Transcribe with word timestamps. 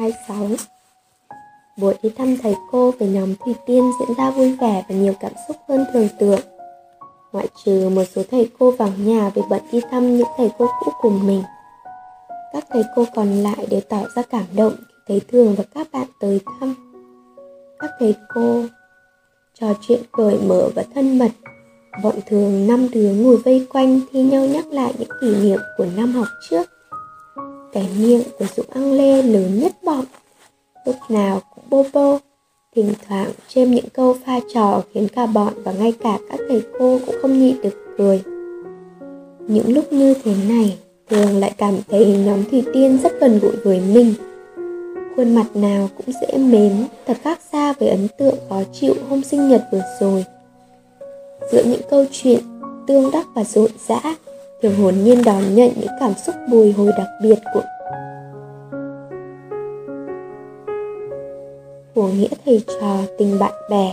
26 0.00 0.48
Buổi 1.76 1.94
đi 2.02 2.10
thăm 2.10 2.36
thầy 2.42 2.54
cô 2.70 2.90
về 2.90 3.06
nhóm 3.06 3.34
Thủy 3.44 3.54
Tiên 3.66 3.90
diễn 4.00 4.16
ra 4.16 4.30
vui 4.30 4.52
vẻ 4.52 4.84
và 4.88 4.94
nhiều 4.94 5.12
cảm 5.20 5.32
xúc 5.48 5.56
hơn 5.68 5.84
thường 5.92 6.08
tượng. 6.18 6.40
Ngoại 7.32 7.48
trừ 7.64 7.88
một 7.88 8.04
số 8.14 8.22
thầy 8.30 8.50
cô 8.58 8.70
vào 8.70 8.92
nhà 8.98 9.30
vì 9.34 9.42
bận 9.50 9.62
đi 9.72 9.80
thăm 9.90 10.16
những 10.16 10.28
thầy 10.36 10.50
cô 10.58 10.66
cũ 10.80 10.92
cùng 11.00 11.26
mình. 11.26 11.42
Các 12.52 12.64
thầy 12.70 12.82
cô 12.96 13.04
còn 13.14 13.28
lại 13.28 13.66
đều 13.70 13.80
tỏ 13.80 14.02
ra 14.16 14.22
cảm 14.22 14.44
động 14.56 14.72
khi 14.76 14.94
thấy 15.08 15.20
Thường 15.32 15.54
và 15.54 15.64
các 15.74 15.88
bạn 15.92 16.06
tới 16.20 16.40
thăm. 16.60 16.74
Các 17.78 17.90
thầy 17.98 18.14
cô 18.34 18.64
trò 19.60 19.66
chuyện 19.88 20.02
cởi 20.12 20.38
mở 20.38 20.68
và 20.74 20.84
thân 20.94 21.18
mật. 21.18 21.30
Bọn 22.02 22.14
Thường 22.26 22.66
năm 22.66 22.88
đứa 22.92 23.12
ngồi 23.14 23.36
vây 23.36 23.66
quanh 23.72 24.00
thi 24.12 24.22
nhau 24.22 24.46
nhắc 24.46 24.66
lại 24.66 24.94
những 24.98 25.10
kỷ 25.20 25.34
niệm 25.42 25.58
của 25.76 25.86
năm 25.96 26.12
học 26.12 26.26
trước. 26.50 26.70
Cái 27.72 27.88
miệng 27.98 28.22
của 28.38 28.44
Dũng 28.56 28.66
ăn 28.70 28.92
lê 28.92 29.22
lớn 29.22 29.60
nhất 29.60 29.72
bọn 29.82 30.04
lúc 30.86 30.96
nào 31.08 31.40
cũng 31.54 31.64
bô 31.70 31.84
bô, 31.92 32.18
thỉnh 32.76 32.92
thoảng 33.08 33.30
chêm 33.48 33.70
những 33.70 33.88
câu 33.92 34.16
pha 34.26 34.40
trò 34.54 34.82
khiến 34.94 35.08
cả 35.08 35.26
bọn 35.26 35.52
và 35.64 35.72
ngay 35.72 35.92
cả 35.92 36.18
các 36.30 36.40
thầy 36.48 36.62
cô 36.78 36.98
cũng 37.06 37.14
không 37.22 37.38
nhịn 37.38 37.62
được 37.62 37.94
cười. 37.98 38.22
Những 39.46 39.74
lúc 39.74 39.92
như 39.92 40.14
thế 40.24 40.34
này 40.48 40.78
thường 41.10 41.36
lại 41.36 41.54
cảm 41.56 41.74
thấy 41.88 42.16
nhóm 42.26 42.44
thủy 42.50 42.64
tiên 42.72 42.98
rất 43.02 43.12
gần 43.20 43.38
gũi 43.38 43.56
với 43.64 43.80
mình. 43.80 44.14
Khuôn 45.16 45.34
mặt 45.34 45.46
nào 45.54 45.88
cũng 45.96 46.14
dễ 46.20 46.38
mến, 46.38 46.72
thật 47.06 47.16
khác 47.22 47.38
xa 47.52 47.72
với 47.72 47.88
ấn 47.88 48.08
tượng 48.18 48.34
khó 48.48 48.62
chịu 48.72 48.94
hôm 49.08 49.22
sinh 49.22 49.48
nhật 49.48 49.64
vừa 49.72 49.82
rồi. 50.00 50.24
Giữa 51.52 51.62
những 51.64 51.80
câu 51.90 52.04
chuyện 52.12 52.40
tương 52.86 53.10
đắc 53.10 53.26
và 53.34 53.44
rộn 53.44 53.70
rã 53.88 54.00
thường 54.62 54.76
hồn 54.76 54.94
nhiên 55.04 55.22
đón 55.24 55.54
nhận 55.54 55.70
những 55.76 55.92
cảm 56.00 56.12
xúc 56.26 56.34
bồi 56.50 56.74
hồi 56.78 56.92
đặc 56.98 57.08
biệt 57.22 57.38
của 57.54 57.62
của 61.94 62.08
nghĩa 62.08 62.28
thầy 62.44 62.64
trò 62.80 62.96
tình 63.18 63.38
bạn 63.38 63.52
bè. 63.70 63.92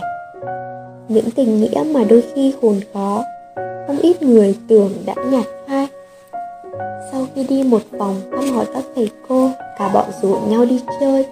Những 1.08 1.30
tình 1.30 1.60
nghĩa 1.60 1.84
mà 1.94 2.04
đôi 2.04 2.22
khi 2.34 2.54
hồn 2.62 2.80
khó, 2.94 3.24
không 3.86 3.98
ít 3.98 4.22
người 4.22 4.58
tưởng 4.68 4.92
đã 5.06 5.14
nhạt 5.30 5.44
phai. 5.68 5.86
Sau 7.12 7.26
khi 7.34 7.44
đi 7.48 7.62
một 7.62 7.82
vòng 7.98 8.20
thăm 8.32 8.50
hỏi 8.54 8.66
các 8.74 8.84
thầy 8.94 9.10
cô, 9.28 9.50
cả 9.78 9.90
bọn 9.94 10.04
rủ 10.22 10.36
nhau 10.48 10.64
đi 10.64 10.80
chơi. 11.00 11.26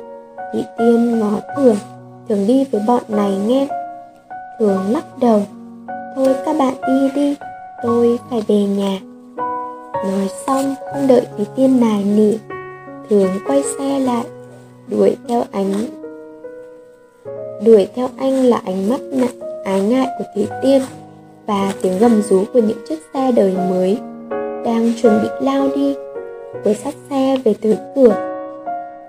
Chị 0.52 0.64
tiên 0.78 1.20
ngó 1.20 1.40
thường 1.56 1.76
thường 2.28 2.46
đi 2.46 2.64
với 2.64 2.80
bọn 2.86 3.02
này 3.08 3.36
nghe. 3.46 3.68
Thường 4.58 4.90
lắc 4.90 5.04
đầu, 5.20 5.42
thôi 6.16 6.34
các 6.44 6.56
bạn 6.58 6.74
đi 6.86 7.10
đi, 7.14 7.36
tôi 7.82 8.18
phải 8.30 8.42
về 8.48 8.64
nhà 8.64 8.98
nói 10.12 10.28
xong 10.46 10.74
không 10.92 11.06
đợi 11.08 11.26
thấy 11.36 11.46
tiên 11.56 11.80
nài 11.80 12.04
nỉ, 12.04 12.38
thường 13.10 13.28
quay 13.46 13.62
xe 13.78 13.98
lại, 13.98 14.24
đuổi 14.88 15.16
theo 15.28 15.44
ánh, 15.52 15.72
đuổi 17.64 17.88
theo 17.94 18.08
anh 18.18 18.44
là 18.44 18.60
ánh 18.64 18.88
mắt 18.88 19.00
nặng 19.00 19.62
ái 19.64 19.80
ngại 19.80 20.06
của 20.18 20.24
Thủy 20.34 20.46
Tiên 20.62 20.82
và 21.46 21.72
tiếng 21.82 21.98
gầm 21.98 22.22
rú 22.22 22.44
của 22.52 22.60
những 22.60 22.78
chiếc 22.88 22.98
xe 23.14 23.32
đời 23.32 23.56
mới 23.70 23.98
đang 24.64 24.92
chuẩn 25.02 25.22
bị 25.22 25.28
lao 25.40 25.68
đi 25.76 25.94
vừa 26.64 26.74
sát 26.74 26.94
xe 27.10 27.36
về 27.44 27.54
tới 27.62 27.76
cửa. 27.94 28.32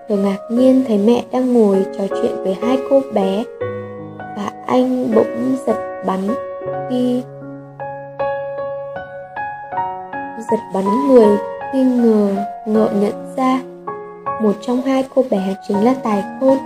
Thường 0.09 0.23
ngạc 0.23 0.39
nhiên 0.52 0.84
thấy 0.88 0.98
mẹ 0.98 1.23
đang 1.32 1.54
ngồi 1.54 1.86
trò 1.98 2.04
chuyện 2.09 2.44
với 2.44 2.54
hai 2.61 2.80
cô 2.89 3.02
bé 3.14 3.44
và 4.20 4.52
anh 4.67 5.11
bỗng 5.16 5.58
giật 5.67 6.04
bắn 6.06 6.20
khi 6.89 7.22
giật 10.52 10.60
bắn 10.74 10.86
người 11.08 11.38
khi 11.74 11.84
ngờ, 11.84 12.36
ngợ 12.66 12.90
nhận 13.02 13.36
ra. 13.38 13.62
Một 14.42 14.54
trong 14.62 14.82
hai 14.82 15.06
cô 15.16 15.24
bé 15.32 15.56
chính 15.68 15.84
là 15.84 15.94
tài 16.04 16.24
khôn. 16.40 16.58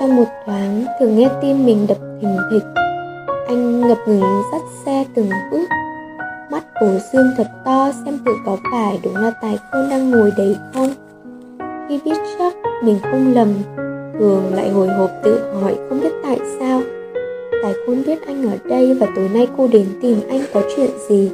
Trong 0.00 0.16
một 0.16 0.24
thoáng 0.46 0.84
thường 1.00 1.18
nghe 1.18 1.28
tim 1.42 1.66
mình 1.66 1.86
đập 1.86 1.96
thình 2.20 2.36
thịch. 2.50 2.62
Anh 3.48 3.80
ngập 3.80 3.98
ngừng 4.06 4.42
dắt 4.52 4.62
xe 4.84 5.04
từng 5.14 5.30
bước. 5.50 5.68
Mắt 6.50 6.64
cổ 6.80 6.86
dương 7.12 7.30
thật 7.36 7.46
to, 7.64 7.90
xem 8.04 8.18
thử 8.24 8.32
có 8.46 8.56
phải 8.72 8.98
đúng 9.02 9.16
là 9.16 9.30
tài 9.30 9.58
khôn 9.70 9.90
đang 9.90 10.10
ngồi 10.10 10.32
đấy 10.36 10.56
không? 10.74 10.90
Khi 11.88 12.00
biết 12.04 12.16
chắc, 12.38 12.54
mình 12.82 12.98
không 13.02 13.34
lầm. 13.34 13.48
Thường 14.18 14.54
lại 14.54 14.70
hồi 14.70 14.88
hộp 14.88 15.10
tự 15.22 15.54
hỏi 15.60 15.76
không 15.88 16.00
biết 16.00 16.12
tại 16.22 16.38
sao. 16.60 16.80
Tài 17.62 17.72
khôn 17.86 18.02
biết 18.06 18.26
anh 18.26 18.50
ở 18.50 18.56
đây 18.68 18.94
và 18.94 19.06
tối 19.16 19.28
nay 19.34 19.48
cô 19.56 19.68
đến 19.72 19.86
tìm 20.02 20.20
anh 20.30 20.40
có 20.54 20.62
chuyện 20.76 20.90
gì 21.08 21.30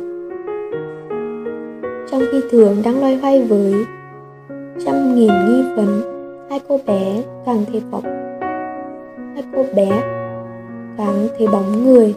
trong 2.14 2.22
khi 2.32 2.40
thường 2.50 2.82
đang 2.84 3.00
loay 3.00 3.16
hoay 3.16 3.42
với 3.42 3.74
trăm 4.84 5.14
nghìn 5.14 5.28
nghi 5.28 5.62
vấn. 5.76 6.00
Hai 6.50 6.60
cô 6.68 6.80
bé 6.86 7.22
càng 7.46 7.64
thấy 7.72 7.82
bóng, 7.90 8.04
hai 9.34 9.44
cô 9.56 9.64
bé 9.74 9.88
càng 10.98 11.28
thấy 11.38 11.46
bóng 11.46 11.84
người 11.84 12.14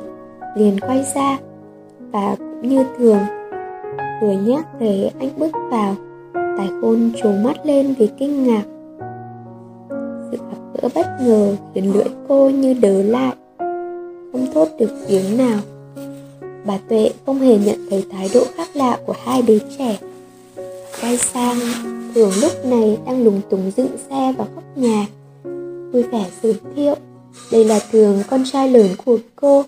liền 0.55 0.79
quay 0.79 1.05
ra 1.15 1.37
và 2.11 2.35
cũng 2.37 2.69
như 2.69 2.85
thường, 2.97 3.19
vừa 4.21 4.31
nhắc 4.31 4.65
thấy 4.79 5.11
anh 5.19 5.29
bước 5.37 5.51
vào, 5.71 5.95
tài 6.33 6.69
khôn 6.81 7.11
trố 7.23 7.31
mắt 7.43 7.65
lên 7.65 7.93
vì 7.99 8.09
kinh 8.17 8.43
ngạc. 8.43 8.63
Sự 10.31 10.37
gặp 10.37 10.57
gỡ 10.73 10.89
bất 10.95 11.07
ngờ 11.21 11.55
khiến 11.73 11.93
lưỡi 11.93 12.07
cô 12.27 12.49
như 12.49 12.75
đớ 12.81 13.01
lại, 13.03 13.33
không 14.31 14.47
thốt 14.53 14.67
được 14.79 14.89
tiếng 15.07 15.37
nào 15.37 15.59
bà 16.67 16.77
tuệ 16.89 17.11
không 17.25 17.39
hề 17.39 17.57
nhận 17.57 17.87
thấy 17.89 18.05
thái 18.11 18.29
độ 18.33 18.43
khác 18.55 18.67
lạ 18.73 18.97
của 19.05 19.13
hai 19.25 19.41
đứa 19.41 19.59
trẻ. 19.77 19.97
Quay 21.01 21.17
sang 21.17 21.57
thường 22.15 22.31
lúc 22.41 22.51
này 22.65 22.97
đang 23.05 23.23
lúng 23.23 23.41
túng 23.49 23.71
dựng 23.77 23.97
xe 24.09 24.33
và 24.37 24.45
khóc 24.55 24.63
nhà. 24.75 25.05
Vui 25.93 26.03
vẻ 26.03 26.25
giới 26.41 26.59
thiệu, 26.75 26.95
đây 27.51 27.65
là 27.65 27.79
thường 27.91 28.23
con 28.29 28.43
trai 28.51 28.69
lớn 28.69 28.87
của 29.05 29.17
cô. 29.35 29.63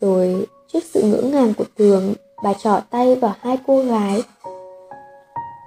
Rồi, 0.00 0.46
trước 0.72 0.84
sự 0.84 1.02
ngỡ 1.02 1.22
ngàng 1.22 1.54
của 1.54 1.64
thường 1.78 2.14
bà 2.44 2.52
trỏ 2.54 2.80
tay 2.90 3.14
vào 3.14 3.34
hai 3.40 3.58
cô 3.66 3.82
gái. 3.82 4.22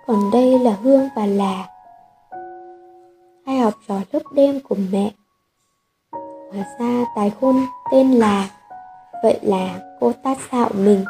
Còn 0.08 0.32
đây 0.32 0.60
là 0.60 0.78
hương 0.84 1.10
và 1.16 1.26
là. 1.26 1.68
Hai 3.46 3.58
học 3.58 3.74
trò 3.88 3.96
lớp 4.12 4.24
đêm 4.32 4.60
của 4.60 4.76
mẹ. 4.92 5.12
Hóa 6.54 6.66
ra 6.80 7.06
tài 7.16 7.32
khôn 7.42 7.56
tên 7.92 8.12
là, 8.12 8.50
vậy 9.24 9.40
là 9.42 9.80
cô 10.00 10.12
ta 10.24 10.36
xạo 10.52 10.70
mình. 10.74 11.06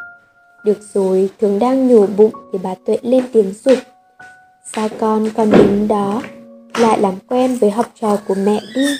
Được 0.66 0.78
rồi, 0.94 1.29
thường 1.40 1.59
đang 1.59 1.88
nhổ 1.88 2.07
bụng 2.18 2.34
thì 2.53 2.59
bà 2.63 2.75
tuệ 2.85 2.97
lên 3.01 3.23
tiếng 3.34 3.53
dục 3.66 3.78
sao 4.73 4.90
con 5.00 5.29
còn 5.35 5.51
đứng 5.51 5.88
đó, 5.88 6.22
lại 6.79 7.00
làm 7.00 7.13
quen 7.28 7.57
với 7.62 7.72
học 7.72 7.85
trò 8.01 8.18
của 8.28 8.35
mẹ 8.46 8.59
đi. 8.75 8.96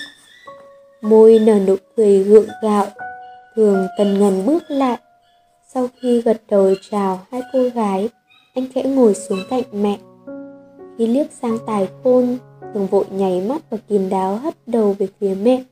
Môi 1.00 1.38
nở 1.38 1.58
nụ 1.66 1.76
cười 1.96 2.24
gượng 2.24 2.48
gạo, 2.62 2.86
thường 3.56 3.86
tần 3.98 4.20
ngần 4.20 4.46
bước 4.46 4.62
lại. 4.68 4.98
Sau 5.74 5.88
khi 6.00 6.20
gật 6.20 6.42
đầu 6.48 6.74
chào 6.90 7.20
hai 7.30 7.42
cô 7.52 7.68
gái, 7.74 8.08
anh 8.54 8.66
khẽ 8.74 8.82
ngồi 8.82 9.14
xuống 9.14 9.38
cạnh 9.50 9.62
mẹ. 9.72 9.98
Khi 10.98 11.06
liếc 11.06 11.26
sang 11.32 11.58
tài 11.66 11.88
khôn, 12.04 12.38
thường 12.74 12.86
vội 12.86 13.04
nháy 13.10 13.40
mắt 13.40 13.62
và 13.70 13.78
kín 13.88 14.08
đáo 14.08 14.36
hất 14.36 14.54
đầu 14.66 14.96
về 14.98 15.08
phía 15.20 15.34
mẹ. 15.34 15.64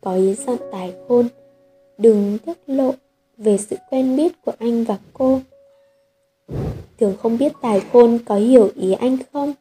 Có 0.00 0.14
ý 0.14 0.34
dặn 0.34 0.56
tài 0.72 0.94
khôn, 1.08 1.28
đừng 1.98 2.38
tiết 2.38 2.58
lộ 2.66 2.94
về 3.38 3.58
sự 3.58 3.76
quen 3.90 4.16
biết 4.16 4.42
của 4.44 4.52
anh 4.58 4.84
và 4.84 4.98
cô 5.12 5.40
thường 7.00 7.14
không 7.22 7.38
biết 7.38 7.52
tài 7.62 7.80
khôn 7.92 8.18
có 8.24 8.34
hiểu 8.34 8.70
ý 8.74 8.92
anh 8.92 9.18
không 9.32 9.52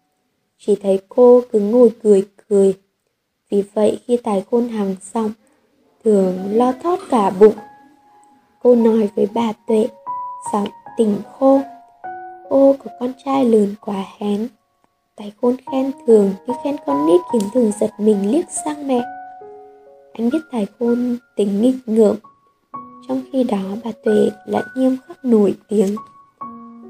chỉ 0.57 0.75
thấy 0.75 0.99
cô 1.09 1.41
cứ 1.51 1.59
ngồi 1.59 1.91
cười 2.03 2.27
cười 2.49 2.75
vì 3.51 3.63
vậy 3.73 3.99
khi 4.07 4.17
tài 4.17 4.43
khôn 4.51 4.67
hàng 4.67 4.95
xong, 5.01 5.31
thường 6.03 6.39
lo 6.51 6.71
thót 6.83 6.99
cả 7.09 7.29
bụng. 7.29 7.53
Cô 8.63 8.75
nói 8.75 9.09
với 9.15 9.27
bà 9.33 9.53
Tuệ, 9.67 9.87
giọng 10.53 10.67
tỉnh 10.97 11.15
khô. 11.39 11.61
Cô 12.49 12.75
có 12.83 12.91
con 12.99 13.13
trai 13.25 13.45
lớn 13.45 13.75
quá 13.81 14.05
hén. 14.17 14.47
Tài 15.15 15.31
khôn 15.41 15.55
khen 15.71 15.91
thường 16.07 16.33
như 16.47 16.53
khen 16.63 16.75
con 16.85 17.05
nít 17.05 17.22
khiến 17.34 17.41
thường 17.53 17.72
giật 17.79 17.91
mình 17.97 18.31
liếc 18.31 18.46
sang 18.66 18.87
mẹ. 18.87 19.01
Anh 20.13 20.29
biết 20.29 20.40
tài 20.51 20.67
khôn 20.79 21.17
tính 21.35 21.61
nghịch 21.61 21.75
ngợm. 21.85 22.16
Trong 23.07 23.21
khi 23.31 23.43
đó, 23.43 23.61
bà 23.83 23.91
Tuệ 24.03 24.29
lại 24.45 24.63
nghiêm 24.75 24.97
khắc 25.07 25.25
nổi 25.25 25.53
tiếng. 25.67 25.95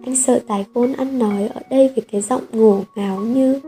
Anh 0.06 0.16
sợ 0.16 0.40
tài 0.48 0.66
khôn 0.74 0.94
ăn 0.94 1.20
nói 1.20 1.50
ở 1.54 1.62
đây 1.70 1.92
với 1.96 2.06
cái 2.12 2.22
giọng 2.22 2.42
ngổ 2.52 2.84
ngáo 2.96 3.20
như, 3.20 3.60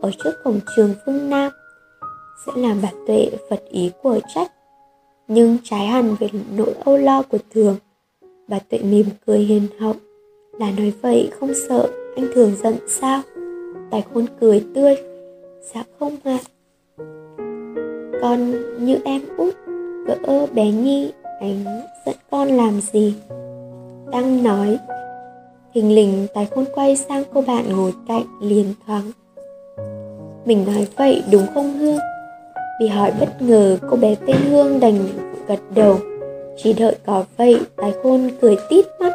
ở 0.00 0.10
trước 0.24 0.32
cổng 0.44 0.60
trường 0.76 0.94
phương 1.06 1.30
Nam, 1.30 1.52
sẽ 2.46 2.52
làm 2.56 2.78
bà 2.82 2.90
tuệ 3.06 3.30
phật 3.50 3.62
ý 3.70 3.90
của 4.02 4.20
trách 4.34 4.52
nhưng 5.28 5.56
trái 5.64 5.86
hẳn 5.86 6.16
về 6.20 6.28
nỗi 6.56 6.74
âu 6.84 6.96
lo 6.96 7.22
của 7.22 7.38
thường, 7.54 7.76
bà 8.48 8.58
tuệ 8.58 8.78
mỉm 8.78 9.06
cười 9.26 9.38
hiền 9.38 9.62
hậu 9.78 9.94
là 10.58 10.70
nói 10.70 10.92
vậy 11.02 11.30
không 11.40 11.52
sợ 11.68 11.88
anh 12.16 12.26
thường 12.34 12.52
giận 12.62 12.74
sao 12.88 13.22
tài 13.90 14.04
khôn 14.14 14.26
cười 14.40 14.64
tươi 14.74 14.96
dạ 15.74 15.84
không 15.98 16.16
ạ 16.24 16.38
à. 16.38 17.04
con 18.22 18.52
như 18.84 18.98
em 19.04 19.22
út, 19.36 19.54
cỡ 20.06 20.46
bé 20.54 20.70
nhi 20.70 21.12
Ánh 21.44 21.64
dẫn 22.06 22.14
con 22.30 22.48
làm 22.48 22.80
gì? 22.80 23.14
Đang 24.12 24.42
nói 24.42 24.78
thình 25.74 25.94
lình 25.94 26.26
tài 26.34 26.46
khôn 26.46 26.64
quay 26.74 26.96
sang 26.96 27.22
cô 27.34 27.42
bạn 27.46 27.76
ngồi 27.76 27.92
cạnh 28.08 28.24
liền 28.40 28.74
thoáng. 28.86 29.10
Mình 30.44 30.64
nói 30.66 30.86
vậy 30.96 31.22
đúng 31.32 31.46
không 31.54 31.78
Hương? 31.78 31.98
Vì 32.80 32.88
hỏi 32.88 33.12
bất 33.20 33.42
ngờ 33.42 33.78
cô 33.90 33.96
bé 33.96 34.14
tên 34.26 34.36
Hương 34.36 34.80
đành 34.80 34.98
gật 35.48 35.60
đầu. 35.74 35.98
Chỉ 36.56 36.72
đợi 36.72 36.96
có 37.06 37.24
vậy 37.36 37.60
tài 37.76 37.92
khôn 38.02 38.28
cười 38.40 38.56
tít 38.70 38.86
mắt. 39.00 39.12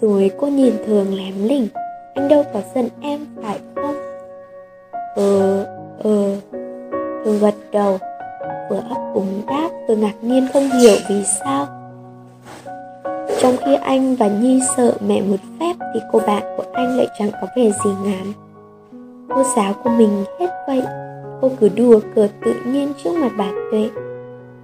Rồi 0.00 0.30
cô 0.38 0.46
nhìn 0.46 0.72
thường 0.86 1.14
lém 1.14 1.34
lỉnh 1.48 1.68
Anh 2.14 2.28
đâu 2.28 2.44
có 2.52 2.60
giận 2.74 2.88
em 3.00 3.26
phải 3.42 3.58
không? 3.74 3.94
Ờ, 5.16 5.64
ờ 6.02 6.36
Thường 7.24 7.38
gật 7.40 7.54
đầu. 7.72 7.98
Vừa 8.70 8.80
ấp 8.88 9.12
úng 9.14 9.42
đáp 9.46 9.68
vừa 9.88 9.96
ngạc 9.96 10.14
nhiên 10.22 10.46
không 10.52 10.70
hiểu 10.70 10.96
vì 11.08 11.24
sao. 11.24 11.66
Trong 13.40 13.56
khi 13.64 13.74
anh 13.74 14.16
và 14.16 14.28
Nhi 14.28 14.60
sợ 14.76 14.94
mẹ 15.06 15.22
một 15.22 15.36
phép 15.60 15.72
Thì 15.94 16.00
cô 16.12 16.18
bạn 16.26 16.42
của 16.56 16.64
anh 16.72 16.96
lại 16.96 17.06
chẳng 17.18 17.30
có 17.32 17.46
vẻ 17.56 17.70
gì 17.84 17.90
ngán. 18.04 18.32
Cô 19.28 19.42
giáo 19.56 19.72
của 19.84 19.90
mình 19.90 20.24
hết 20.40 20.48
vậy, 20.66 20.82
Cô 21.40 21.50
cứ 21.60 21.68
đùa 21.68 22.00
cợt 22.14 22.30
tự 22.44 22.54
nhiên 22.66 22.92
trước 23.04 23.10
mặt 23.14 23.30
bà 23.38 23.50
Tuệ. 23.70 23.90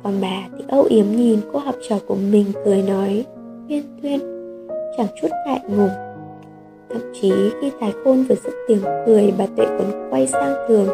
Còn 0.02 0.14
bà 0.20 0.42
thì 0.58 0.64
âu 0.68 0.82
yếm 0.82 1.06
nhìn 1.10 1.40
cô 1.52 1.58
học 1.58 1.74
trò 1.88 1.96
của 2.06 2.14
mình 2.14 2.52
cười 2.64 2.82
nói, 2.82 3.24
Tuyên 3.68 3.82
tuyên, 4.02 4.20
Chẳng 4.96 5.06
chút 5.20 5.28
ngại 5.46 5.60
ngùng. 5.68 5.90
Thậm 6.90 7.12
chí 7.20 7.32
khi 7.60 7.70
Tài 7.80 7.92
Khôn 8.04 8.24
vừa 8.28 8.34
dứt 8.34 8.52
tiếng 8.68 8.82
cười, 9.06 9.34
Bà 9.38 9.46
Tuệ 9.56 9.66
còn 9.66 10.08
quay 10.10 10.26
sang 10.26 10.54
thường 10.68 10.88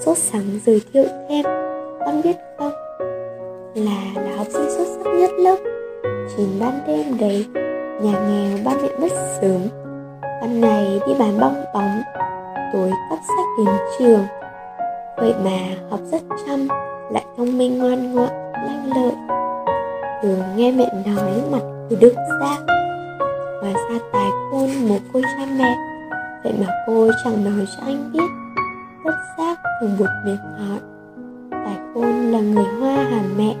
Sốt 0.00 0.18
sắng 0.18 0.60
giới 0.66 0.80
thiệu 0.92 1.04
thêm. 1.28 1.63
Con 2.14 2.22
biết 2.22 2.36
không 2.58 2.72
Là 3.74 4.22
là 4.22 4.36
học 4.36 4.46
sinh 4.52 4.70
xuất 4.70 4.84
sắc 4.86 5.10
nhất 5.10 5.30
lớp 5.38 5.56
Chín 6.36 6.46
ban 6.60 6.80
đêm 6.86 7.18
đấy 7.18 7.46
Nhà 8.02 8.12
nghèo 8.12 8.58
ba 8.64 8.72
mẹ 8.82 8.88
mất 9.00 9.12
sớm. 9.40 9.60
Ban 10.22 10.60
ngày 10.60 11.00
đi 11.06 11.14
bán 11.18 11.40
bong 11.40 11.64
bóng 11.74 12.02
Tối 12.72 12.90
cắp 13.10 13.18
sách 13.18 13.46
đến 13.58 13.74
trường. 13.98 14.24
Vậy 15.16 15.34
mà 15.44 15.58
học 15.90 16.00
rất 16.12 16.22
chăm 16.46 16.68
Lại 17.10 17.24
thông 17.36 17.58
minh 17.58 17.78
ngoan 17.78 18.12
ngoãn, 18.12 18.52
lanh 18.52 18.90
lợi. 18.96 19.12
Thường 20.22 20.42
nghe 20.56 20.72
mẹ 20.72 20.86
nói 21.06 21.42
mặt 21.52 21.62
cứ 21.90 21.96
đứng 21.96 22.14
ra 22.40 22.56
Và 23.62 23.72
ra 23.72 23.98
tài 24.12 24.30
khôn 24.50 24.70
một 24.88 24.98
cô 25.12 25.20
cha 25.22 25.46
mẹ 25.58 25.76
Vậy 26.44 26.52
mà 26.60 26.66
cô 26.86 27.10
chẳng 27.24 27.44
nói 27.44 27.66
cho 27.76 27.82
anh 27.86 28.10
biết 28.12 28.28
Bất 29.04 29.14
giác 29.38 29.58
thường 29.80 29.96
buộc 29.98 30.08
miệng 30.24 30.36
hỏi 30.36 30.93
con 31.94 32.32
là 32.32 32.40
người 32.40 32.64
hoa 32.64 32.94
hả 32.94 33.22
mẹ. 33.36 33.54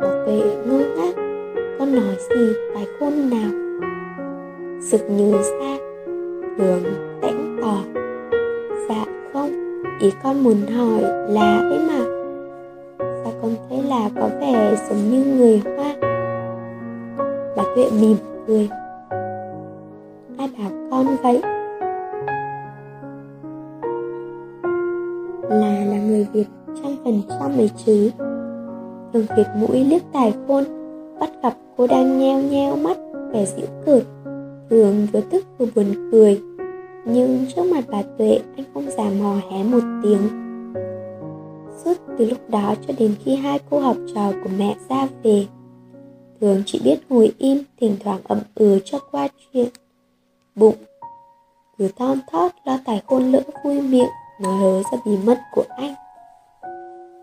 Bảo 0.00 0.24
vệ 0.26 0.40
ngơ 0.66 0.84
ngác, 0.96 1.14
Con 1.78 1.94
nói 1.94 2.16
gì 2.30 2.52
tài 2.74 2.86
khôn 3.00 3.30
nào? 3.30 3.50
Sực 4.80 5.00
nhớ 5.10 5.32
ra 5.32 5.76
Thường 6.58 6.82
tẽn 7.22 7.36
tỏ. 7.62 7.76
Dạ 8.88 9.04
không, 9.32 9.50
Ý 10.00 10.12
con 10.22 10.44
muốn 10.44 10.56
hỏi 10.76 11.02
là 11.28 11.58
ấy 11.58 11.78
mà 11.78 12.04
Sao 12.98 13.32
con 13.42 13.54
thấy 13.68 13.82
là 13.82 14.10
có 14.20 14.28
vẻ 14.40 14.76
giống 14.88 15.10
như 15.10 15.24
người 15.36 15.62
hoa? 15.76 15.94
Bà 17.56 17.62
Tuệ 17.76 17.90
mỉm 18.00 18.16
cười. 18.46 18.68
Ai 20.38 20.50
bảo 20.58 20.70
con 20.90 21.06
vậy? 21.22 21.40
Là 25.50 25.84
là 25.84 25.98
người 26.08 26.26
Việt 26.32 26.46
trăm 26.82 26.96
phần 27.04 27.22
trăm 27.28 27.58
ấy 27.58 27.70
chứ 27.86 28.10
Thường 29.12 29.26
kiệt 29.36 29.46
mũi 29.56 29.84
liếc 29.84 30.02
tài 30.12 30.34
khôn, 30.46 30.64
Bắt 31.20 31.30
gặp 31.42 31.56
cô 31.76 31.86
đang 31.86 32.18
nheo 32.18 32.42
nheo 32.42 32.76
mắt, 32.76 32.96
Vẻ 33.32 33.44
dịu 33.44 33.66
cợt. 33.86 34.02
Thường 34.70 35.06
vừa 35.12 35.20
tức 35.20 35.44
vừa 35.58 35.66
buồn 35.74 36.10
cười, 36.12 36.40
Nhưng 37.04 37.46
trước 37.54 37.62
mặt 37.62 37.84
bà 37.90 38.02
Tuệ 38.18 38.40
Anh 38.56 38.66
không 38.74 38.90
dám 38.90 39.20
hò 39.20 39.34
hé 39.50 39.64
một 39.64 39.82
tiếng. 40.02 40.28
Suốt 41.84 41.94
từ 42.18 42.26
lúc 42.26 42.38
đó 42.50 42.74
cho 42.86 42.94
đến 42.98 43.14
khi 43.24 43.36
hai 43.36 43.60
cô 43.70 43.80
học 43.80 43.96
trò 44.14 44.32
của 44.44 44.50
mẹ 44.58 44.76
ra 44.88 45.08
về 45.22 45.46
Thường 46.40 46.62
chỉ 46.66 46.80
biết 46.84 46.98
ngồi 47.08 47.32
im, 47.38 47.58
Thỉnh 47.80 47.96
thoảng 48.04 48.20
ậm 48.24 48.38
ừ 48.54 48.78
cho 48.84 48.98
qua 49.10 49.28
chuyện. 49.52 49.68
Bụng 50.54 50.74
Cứ 51.78 51.88
thon 51.96 52.18
thót, 52.32 52.52
lo 52.64 52.78
tài 52.84 53.02
khôn 53.06 53.32
lỡ 53.32 53.42
vui 53.64 53.80
miệng 53.80 54.08
Nói 54.40 54.56
hớ 54.56 54.82
ra 54.82 54.98
bí 55.06 55.12
mật 55.24 55.38
của 55.52 55.64
anh. 55.76 55.94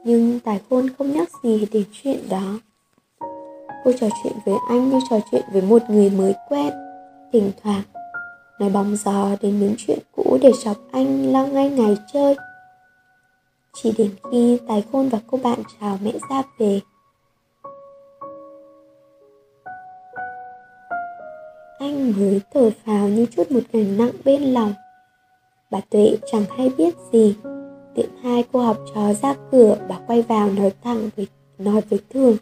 Nhưng 0.07 0.39
tài 0.39 0.61
khôn 0.69 0.89
không 0.97 1.11
nhắc 1.11 1.29
gì 1.43 1.67
đến 1.71 1.83
chuyện 1.91 2.19
đó. 2.29 2.59
Cô 3.83 3.91
trò 3.99 4.07
chuyện 4.23 4.33
với 4.45 4.55
anh 4.69 4.89
như 4.89 4.99
trò 5.09 5.19
chuyện 5.31 5.41
với 5.53 5.61
một 5.61 5.81
người 5.89 6.09
mới 6.09 6.33
quen, 6.49 6.73
Thỉnh 7.33 7.51
thoảng. 7.63 7.81
Nói 8.59 8.69
bóng 8.69 8.95
gió 8.95 9.29
đến 9.41 9.59
những 9.59 9.75
chuyện 9.77 9.99
cũ 10.15 10.37
để 10.41 10.51
chọc 10.63 10.77
anh 10.91 11.31
lo 11.31 11.45
ngay 11.45 11.69
ngày 11.69 11.97
chơi. 12.13 12.35
Chỉ 13.73 13.93
đến 13.97 14.11
khi 14.31 14.59
Tài 14.67 14.83
Khôn 14.91 15.09
và 15.09 15.19
cô 15.27 15.39
bạn 15.43 15.59
chào 15.81 15.97
mẹ 16.01 16.11
ra 16.29 16.43
về. 16.57 16.79
Anh 21.79 22.13
mới 22.17 22.41
thở 22.53 22.71
phào 22.85 23.07
như 23.07 23.25
chút 23.25 23.51
một 23.51 23.61
gánh 23.73 23.97
nặng 23.97 24.11
bên 24.25 24.41
lòng. 24.41 24.73
Bà 25.71 25.79
Tuệ 25.89 26.17
chẳng 26.31 26.45
hay 26.57 26.69
biết 26.77 26.95
gì. 27.11 27.35
Tiện 27.97 28.09
hai 28.23 28.43
cô 28.51 28.59
học 28.59 28.77
trò 28.95 29.13
ra 29.13 29.35
cửa 29.51 29.77
Bà 29.89 29.99
quay 30.07 30.21
vào 30.21 30.49
nói 30.51 30.71
thẳng 30.83 31.09
với, 31.15 31.27
nói 31.57 31.81
với 31.89 31.99
Thường 32.09 32.37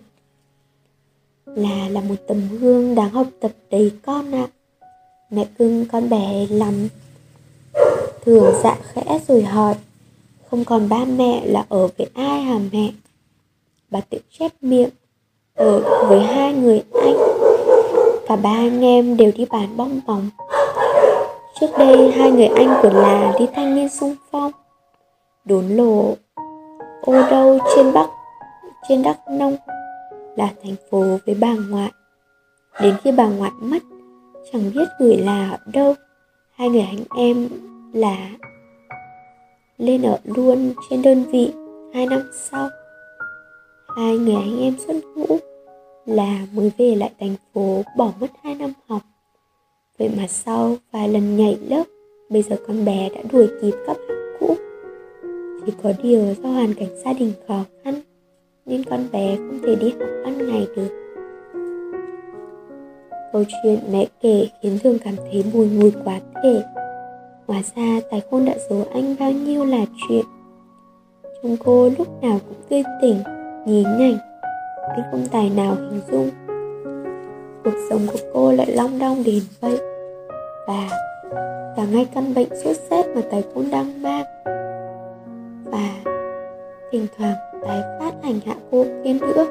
Là 1.46 1.90
là 1.90 2.02
một 2.02 2.16
tấm 2.28 2.58
gương 2.60 2.96
đáng 2.96 3.10
học 3.10 3.28
tập 3.40 3.52
đầy 3.72 3.92
con 4.06 4.36
ạ. 4.36 4.48
À. 4.80 4.88
Mẹ 5.30 5.46
cưng, 5.58 5.86
con 5.92 6.10
bé 6.10 6.48
lắm. 6.50 6.88
Thường 8.26 8.54
dạ 8.64 8.78
khẽ 8.94 9.20
rồi 9.28 9.42
hỏi, 9.42 9.76
Không 10.50 10.66
còn 10.66 10.90
ba 10.90 11.06
mẹ 11.06 11.42
là 11.46 11.66
ở 11.70 11.88
với 11.98 12.10
ai 12.14 12.42
hả 12.42 12.60
mẹ? 12.72 12.92
Bà 13.90 14.02
tự 14.02 14.18
chép 14.40 14.52
miệng, 14.62 14.90
Ở 15.56 16.06
với 16.08 16.20
hai 16.20 16.54
người 16.54 16.84
anh. 16.94 17.18
Cả 18.28 18.36
ba 18.36 18.54
anh 18.54 18.82
em 18.82 19.18
đều 19.18 19.32
đi 19.36 19.46
bán 19.46 19.78
bong 19.78 20.00
bóng. 20.08 20.30
Trước 21.60 21.68
đây 21.78 22.12
hai 22.12 22.32
người 22.32 22.48
anh 22.48 22.80
của 22.82 22.90
là 22.90 23.34
đi 23.40 23.46
thanh 23.56 23.76
niên 23.76 23.90
sung 23.90 24.16
phong. 24.32 24.52
Đốn 25.46 25.68
lộ 25.68 26.16
ô 27.02 27.14
đâu 27.32 27.60
trên 27.76 27.94
Bắc, 27.94 28.10
Trên 28.90 29.04
Đắk 29.04 29.20
Nông 29.30 29.56
Là 30.36 30.54
thành 30.64 30.76
phố 30.92 31.04
với 31.26 31.36
bà 31.36 31.56
ngoại. 31.70 31.92
Đến 32.82 32.96
khi 33.04 33.12
bà 33.12 33.28
ngoại 33.28 33.52
mất, 33.60 33.84
Chẳng 34.52 34.72
biết 34.76 34.86
gửi 35.00 35.18
là 35.18 35.50
ở 35.50 35.72
đâu, 35.74 35.94
Hai 36.56 36.70
người 36.70 36.82
anh 36.82 37.04
em 37.18 37.50
là 37.94 38.30
Lên 39.78 40.02
ở 40.02 40.20
luôn 40.24 40.74
trên 40.90 41.02
đơn 41.02 41.24
vị 41.32 41.54
Hai 41.94 42.06
năm 42.06 42.22
sau. 42.34 42.70
Hai 43.98 44.18
người 44.18 44.36
anh 44.36 44.60
em 44.62 44.74
xuất 44.88 44.96
ngũ 45.16 45.38
Là 46.06 46.40
mới 46.54 46.72
về 46.78 46.96
lại 46.96 47.12
thành 47.20 47.36
phố 47.54 47.82
Bỏ 47.98 48.12
mất 48.20 48.28
hai 48.44 48.56
năm 48.56 48.74
học. 48.88 49.02
Vậy 50.00 50.10
mà 50.18 50.28
sau 50.28 50.76
vài 50.92 51.10
lần 51.10 51.38
nhảy 51.38 51.58
lớp, 51.70 51.84
Bây 52.30 52.42
giờ 52.42 52.56
con 52.68 52.86
bé 52.86 53.10
đã 53.16 53.22
đuổi 53.32 53.48
kịp 53.62 53.74
các 53.88 53.98
bạn 54.08 54.38
cũ. 54.40 54.56
Chỉ 55.66 55.74
có 55.84 55.94
điều 56.04 56.22
do 56.44 56.50
hoàn 56.50 56.74
cảnh 56.74 56.90
gia 57.06 57.14
đình 57.14 57.34
khó 57.48 57.64
khăn 57.84 57.94
Nên 58.66 58.84
con 58.84 59.06
bé 59.12 59.36
không 59.36 59.60
thể 59.66 59.76
đi 59.76 59.90
học 59.90 60.10
ban 60.24 60.38
ngày 60.50 60.68
được. 60.76 61.06
Câu 63.34 63.44
chuyện 63.64 63.80
mẹ 63.92 64.08
kể 64.22 64.48
khiến 64.62 64.80
Thường 64.84 64.98
cảm 65.04 65.16
thấy 65.16 65.44
buồn 65.54 65.80
ngùi 65.80 65.92
quá 66.04 66.20
thể. 66.44 66.62
Hóa 67.48 67.62
ra 67.76 68.00
tài 68.12 68.22
khôn 68.32 68.46
đã 68.46 68.56
giấu 68.70 68.86
anh 68.94 69.16
bao 69.20 69.32
nhiêu 69.32 69.66
là 69.66 69.86
chuyện. 70.08 70.26
Trông 71.44 71.58
cô 71.66 71.90
lúc 71.98 72.08
nào 72.22 72.40
cũng 72.48 72.58
tươi 72.70 72.84
tỉnh, 73.02 73.18
nhí 73.66 73.84
nhảnh 73.84 74.18
Anh 74.90 75.02
không 75.12 75.28
tài 75.32 75.50
nào 75.50 75.76
hình 75.76 76.02
dung. 76.12 76.30
Cuộc 77.64 77.88
sống 77.90 78.08
của 78.14 78.20
cô 78.34 78.52
lại 78.52 78.72
long 78.72 79.00
đong 79.00 79.24
đến 79.24 79.44
vậy. 79.62 79.80
Và 80.68 80.90
cả 81.76 81.86
ngay 81.92 82.08
căn 82.14 82.34
bệnh 82.34 82.50
sốt 82.64 82.76
rét 82.90 83.06
mà 83.16 83.22
tài 83.32 83.44
khôn 83.54 83.66
đang 83.72 84.02
mang 84.02 84.26
thỉnh 86.96 87.08
thoảng 87.18 87.36
tái 87.64 87.82
phát 88.00 88.14
hành 88.24 88.40
hạ 88.46 88.56
cô 88.72 88.86
thêm 89.04 89.20
nữa. 89.20 89.46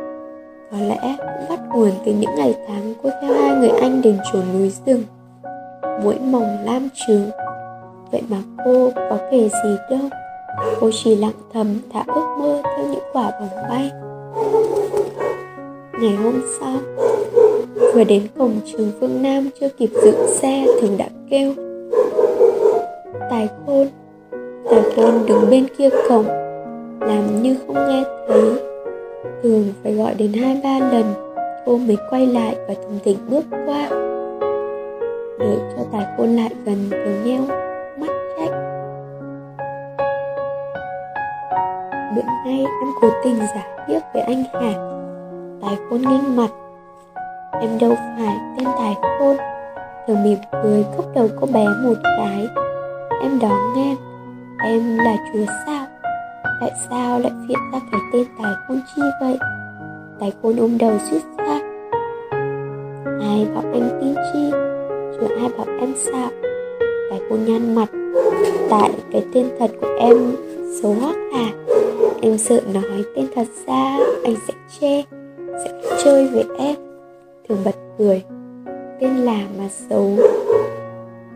Có 0.70 0.78
lẽ 0.78 1.16
cũng 1.18 1.48
bắt 1.48 1.60
nguồn 1.74 1.90
từ 2.04 2.12
những 2.12 2.34
ngày 2.36 2.54
tháng 2.68 2.94
cô 3.02 3.10
theo 3.22 3.34
hai 3.34 3.56
người 3.56 3.68
anh 3.68 4.02
đến 4.02 4.18
chốn 4.32 4.42
núi 4.52 4.72
rừng. 4.86 5.02
Mũi 6.02 6.14
mỏng 6.18 6.58
lam 6.64 6.88
trừ. 7.06 7.20
Vậy 8.12 8.22
mà 8.28 8.36
cô 8.64 8.90
có 8.94 9.18
kể 9.30 9.48
gì 9.64 9.76
đâu. 9.90 10.08
Cô 10.80 10.90
chỉ 11.04 11.16
lặng 11.16 11.32
thầm 11.52 11.80
thả 11.92 12.04
ước 12.06 12.36
mơ 12.38 12.62
theo 12.64 12.86
những 12.86 13.04
quả 13.12 13.32
bóng 13.40 13.68
bay. 13.68 13.90
Ngày 16.00 16.16
hôm 16.16 16.42
sau, 16.60 16.76
Vừa 17.94 18.04
đến 18.04 18.26
cổng 18.38 18.60
trường 18.72 18.92
phương 19.00 19.22
Nam 19.22 19.48
chưa 19.60 19.68
kịp 19.68 19.90
dựng 20.04 20.26
xe 20.28 20.66
Thường 20.80 20.96
đã 20.98 21.08
kêu. 21.30 21.54
Tài 23.30 23.48
khôn 23.66 23.88
Tài 24.70 24.82
khôn 24.96 25.26
đứng 25.26 25.50
bên 25.50 25.66
kia 25.78 25.88
cổng 26.08 26.43
làm 27.06 27.42
như 27.42 27.56
không 27.66 27.88
nghe 27.88 28.04
thấy. 28.28 28.58
Thường 29.42 29.72
phải 29.82 29.94
gọi 29.94 30.14
đến 30.14 30.32
hai 30.32 30.60
ba 30.64 30.78
lần 30.78 31.14
cô 31.66 31.76
mới 31.76 31.96
quay 32.10 32.26
lại 32.26 32.56
và 32.68 32.74
thùng 32.74 32.98
thỉnh 33.04 33.16
bước 33.28 33.44
qua. 33.66 33.88
Đợi 35.38 35.58
cho 35.76 35.82
tài 35.92 36.06
côn 36.18 36.28
lại 36.28 36.50
gần 36.64 36.90
rồi 36.90 37.16
nheo 37.24 37.40
mắt 37.98 38.10
trách 38.38 38.74
bữa 42.14 42.22
nay 42.22 42.66
em 42.80 42.88
cố 43.00 43.08
tình 43.24 43.38
giả 43.38 43.86
điếc 43.88 44.02
với 44.12 44.22
anh 44.22 44.44
hả? 44.52 44.72
Tài 45.62 45.76
côn 45.90 46.00
nghênh 46.02 46.36
mặt. 46.36 46.50
Em 47.60 47.78
đâu 47.80 47.94
phải 47.94 48.36
tên 48.56 48.68
tài 48.78 48.94
côn 49.18 49.36
thường 50.06 50.22
mỉm 50.24 50.38
cười 50.62 50.84
cốc 50.96 51.06
đầu 51.14 51.28
cô 51.40 51.46
bé 51.46 51.64
một 51.64 51.94
cái. 52.02 52.46
Em 53.22 53.38
đó 53.38 53.72
nghe, 53.76 53.96
em 54.64 54.98
là 54.98 55.16
chúa 55.32 55.44
sao? 55.66 55.83
Tại 56.64 56.72
sao 56.90 57.20
lại 57.20 57.32
viện 57.48 57.58
ra 57.72 57.80
cái 57.92 58.00
tên 58.12 58.26
tài 58.42 58.52
khôn 58.68 58.80
chi 58.96 59.02
vậy? 59.20 59.38
Tài 60.20 60.32
khôn 60.42 60.56
ôm 60.56 60.78
đầu 60.78 60.92
suýt 61.10 61.20
xa 61.36 61.60
Ai 63.20 63.46
bảo 63.54 63.64
anh 63.72 63.98
tin 64.00 64.14
chi? 64.32 64.50
Rồi 65.18 65.28
ai 65.38 65.48
bảo 65.58 65.66
em 65.80 65.94
sao 65.96 66.28
Tài 67.10 67.20
khôn 67.28 67.44
nhăn 67.44 67.74
mặt. 67.74 67.88
Tại 68.70 68.90
cái 69.12 69.24
tên 69.34 69.48
thật 69.58 69.70
của 69.80 69.96
em 70.00 70.36
xấu 70.82 70.92
hoắc 70.92 71.16
à? 71.32 71.52
Em 72.22 72.38
sợ 72.38 72.60
nói 72.74 73.04
tên 73.16 73.26
thật 73.34 73.46
ra, 73.66 73.98
Anh 74.24 74.34
sẽ 74.48 74.54
chê, 74.80 75.02
Sẽ 75.64 75.80
chơi 76.04 76.28
với 76.28 76.44
em. 76.58 76.76
Thường 77.48 77.58
bật 77.64 77.76
cười. 77.98 78.22
Tên 79.00 79.16
là 79.16 79.46
mà 79.58 79.68
xấu. 79.68 80.16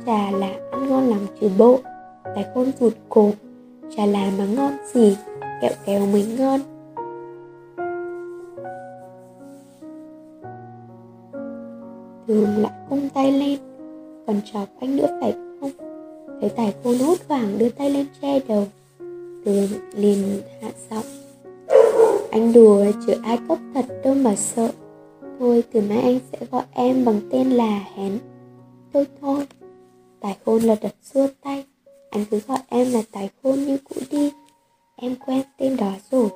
Chà 0.06 0.30
là 0.30 0.50
ăn 0.70 0.88
ngon 0.88 1.08
lắm 1.08 1.20
chứ 1.40 1.48
bộ. 1.58 1.78
Tài 2.24 2.44
khôn 2.54 2.70
rụt 2.80 2.92
cổ 3.08 3.30
chả 3.96 4.06
là 4.06 4.30
mà 4.38 4.44
ngon 4.44 4.72
gì, 4.92 5.16
Kẹo 5.60 5.70
kéo 5.86 6.06
mới 6.06 6.26
ngon. 6.38 6.60
Thường 12.26 12.56
lại 12.58 12.72
cung 12.90 13.08
tay 13.14 13.32
lên, 13.32 13.58
Còn 14.26 14.40
chọc 14.52 14.68
anh 14.80 14.96
nữa 14.96 15.18
phải 15.20 15.34
không? 15.60 15.70
Thấy 16.40 16.50
tài 16.50 16.74
khôn 16.84 16.98
hốt 16.98 17.18
hoảng 17.28 17.58
đưa 17.58 17.68
tay 17.68 17.90
lên 17.90 18.06
che 18.22 18.40
đầu. 18.48 18.66
Tường 19.44 19.68
liền 19.94 20.40
hạ 20.62 20.68
giọng. 20.90 21.04
Anh 22.30 22.52
đùa 22.52 22.84
chứ 23.06 23.14
ai 23.24 23.38
cốc 23.48 23.58
thật 23.74 23.84
đâu 24.04 24.14
mà 24.14 24.36
sợ. 24.36 24.72
Thôi, 25.38 25.64
từ 25.72 25.80
mai 25.88 26.00
anh 26.00 26.18
sẽ 26.32 26.38
gọi 26.50 26.62
em 26.72 27.04
bằng 27.04 27.20
tên 27.30 27.50
là 27.50 27.84
Hén. 27.94 28.18
Thôi 28.92 29.06
thôi. 29.20 29.46
Tài 30.20 30.36
khôn 30.44 30.62
là 30.62 30.76
đật 30.82 30.94
xua 31.02 31.26
tay. 31.42 31.64
Anh 32.10 32.24
cứ 32.30 32.40
gọi 32.48 32.58
em 32.68 32.92
là 32.92 33.02
tài 33.12 33.30
khôn 33.42 33.54
như 33.54 33.78
cũ 33.84 33.96
đi. 34.10 34.32
Em 34.96 35.16
quen 35.26 35.42
tên 35.58 35.76
đó 35.76 35.92
rồi. 36.10 36.28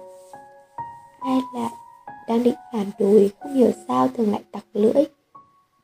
Hay 1.21 1.41
là 1.55 1.71
đang 2.29 2.43
định 2.43 2.55
phản 2.73 2.91
đối, 2.99 3.31
Không 3.41 3.55
hiểu 3.55 3.71
sao 3.89 4.09
thường 4.09 4.31
lại 4.33 4.43
tặc 4.53 4.65
lưỡi. 4.73 5.05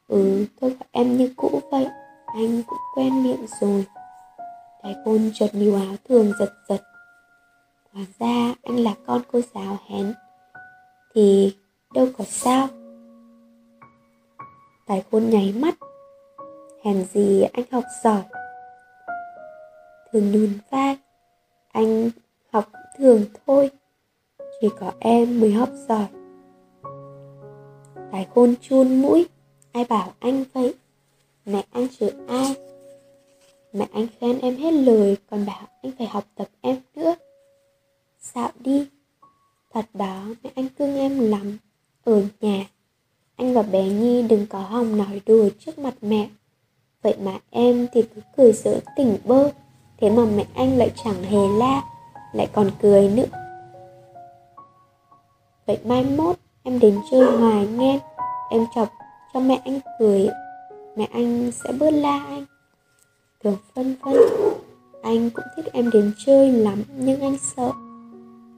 Ừ 0.09 0.47
tôi 0.61 0.71
gọi 0.71 0.89
em 0.93 1.17
như 1.17 1.33
cũ 1.37 1.61
vậy, 1.71 1.87
Anh 2.27 2.63
cũng 2.67 2.79
quen 2.95 3.23
miệng 3.23 3.47
rồi. 3.61 3.87
Tài 4.83 4.97
khôn 5.05 5.31
chợt 5.35 5.49
níu 5.53 5.75
áo 5.75 5.95
thường 6.09 6.33
giật 6.39 6.53
giật. 6.69 6.83
Hóa 7.93 8.05
ra 8.19 8.55
anh 8.63 8.77
là 8.77 8.95
con 9.07 9.23
cô 9.33 9.41
giáo 9.55 9.77
hén. 9.87 10.15
Thì 11.15 11.57
đâu 11.95 12.09
có 12.19 12.25
sao. 12.25 12.69
Tài 14.87 15.03
khôn 15.11 15.31
nháy 15.31 15.55
mắt. 15.57 15.75
Hèn 16.85 17.05
gì 17.13 17.43
anh 17.53 17.65
học 17.71 17.85
giỏi. 18.05 18.23
Thường 20.13 20.33
nhún 20.33 20.51
vai. 20.71 20.97
Anh 21.73 22.11
học 22.53 22.73
thường 22.99 23.25
thôi. 23.47 23.71
Chỉ 24.61 24.69
có 24.81 24.93
em 25.01 25.41
mới 25.41 25.53
học 25.53 25.69
giỏi. 25.89 26.07
Tài 28.13 28.27
khôn 28.35 28.55
chun 28.61 29.03
mũi. 29.03 29.27
Ai 29.73 29.85
bảo 29.85 30.13
anh 30.19 30.45
vậy? 30.53 30.75
Mẹ 31.45 31.65
anh 31.73 31.89
chửi 31.99 32.11
ai? 32.29 32.57
Mẹ 33.73 33.87
anh 33.93 34.07
khen 34.21 34.39
em 34.39 34.57
hết 34.57 34.71
lời, 34.71 35.17
Còn 35.31 35.47
bảo 35.47 35.67
anh 35.83 35.93
phải 35.99 36.07
học 36.07 36.25
tập 36.35 36.49
em 36.61 36.77
nữa. 36.95 37.15
Dạo 38.21 38.51
đi. 38.61 38.87
Thật 39.73 39.85
đó, 39.95 40.25
mẹ 40.43 40.51
anh 40.55 40.69
cưng 40.69 40.97
em 40.97 41.31
lắm. 41.31 41.59
Ở 42.05 42.23
nhà, 42.41 42.67
Anh 43.37 43.55
và 43.55 43.63
bé 43.63 43.89
Nhi 43.89 44.23
đừng 44.23 44.47
có 44.47 44.59
hòng 44.59 44.99
nói 44.99 45.21
đùa 45.27 45.49
trước 45.59 45.79
mặt 45.79 45.95
mẹ. 46.01 46.29
Vậy 47.03 47.17
mà 47.23 47.39
em 47.51 47.87
thì 47.93 48.03
cứ 48.03 48.21
cười 48.37 48.53
giỡn 48.53 48.79
tỉnh 48.97 49.19
bơ. 49.25 49.51
Thế 50.01 50.11
mà 50.11 50.25
mẹ 50.25 50.45
anh 50.55 50.79
lại 50.79 50.93
chẳng 51.05 51.23
hề 51.23 51.49
la 51.59 51.83
Lại 52.33 52.49
còn 52.53 52.71
cười 52.83 53.09
nữa. 53.09 53.27
Vậy 55.67 55.79
mai 55.85 56.05
mốt 56.05 56.37
em 56.63 56.79
đến 56.79 57.01
chơi 57.11 57.39
hoài 57.39 57.67
nghe 57.67 58.01
Em 58.51 58.67
chọc 58.75 58.89
cho 59.35 59.41
mẹ 59.41 59.61
anh 59.65 59.81
cười 59.99 60.29
Mẹ 60.97 61.09
anh 61.13 61.51
sẽ 61.53 61.73
bớt 61.73 61.91
la 61.91 62.25
anh. 62.29 62.45
Thường 63.45 63.57
phân 63.75 63.95
vân 64.03 64.17
Anh 65.03 65.31
cũng 65.31 65.45
thích 65.57 65.73
em 65.73 65.91
đến 65.91 66.13
chơi 66.27 66.53
lắm 66.53 66.83
Nhưng 66.97 67.21
anh 67.21 67.37
sợ. 67.39 67.73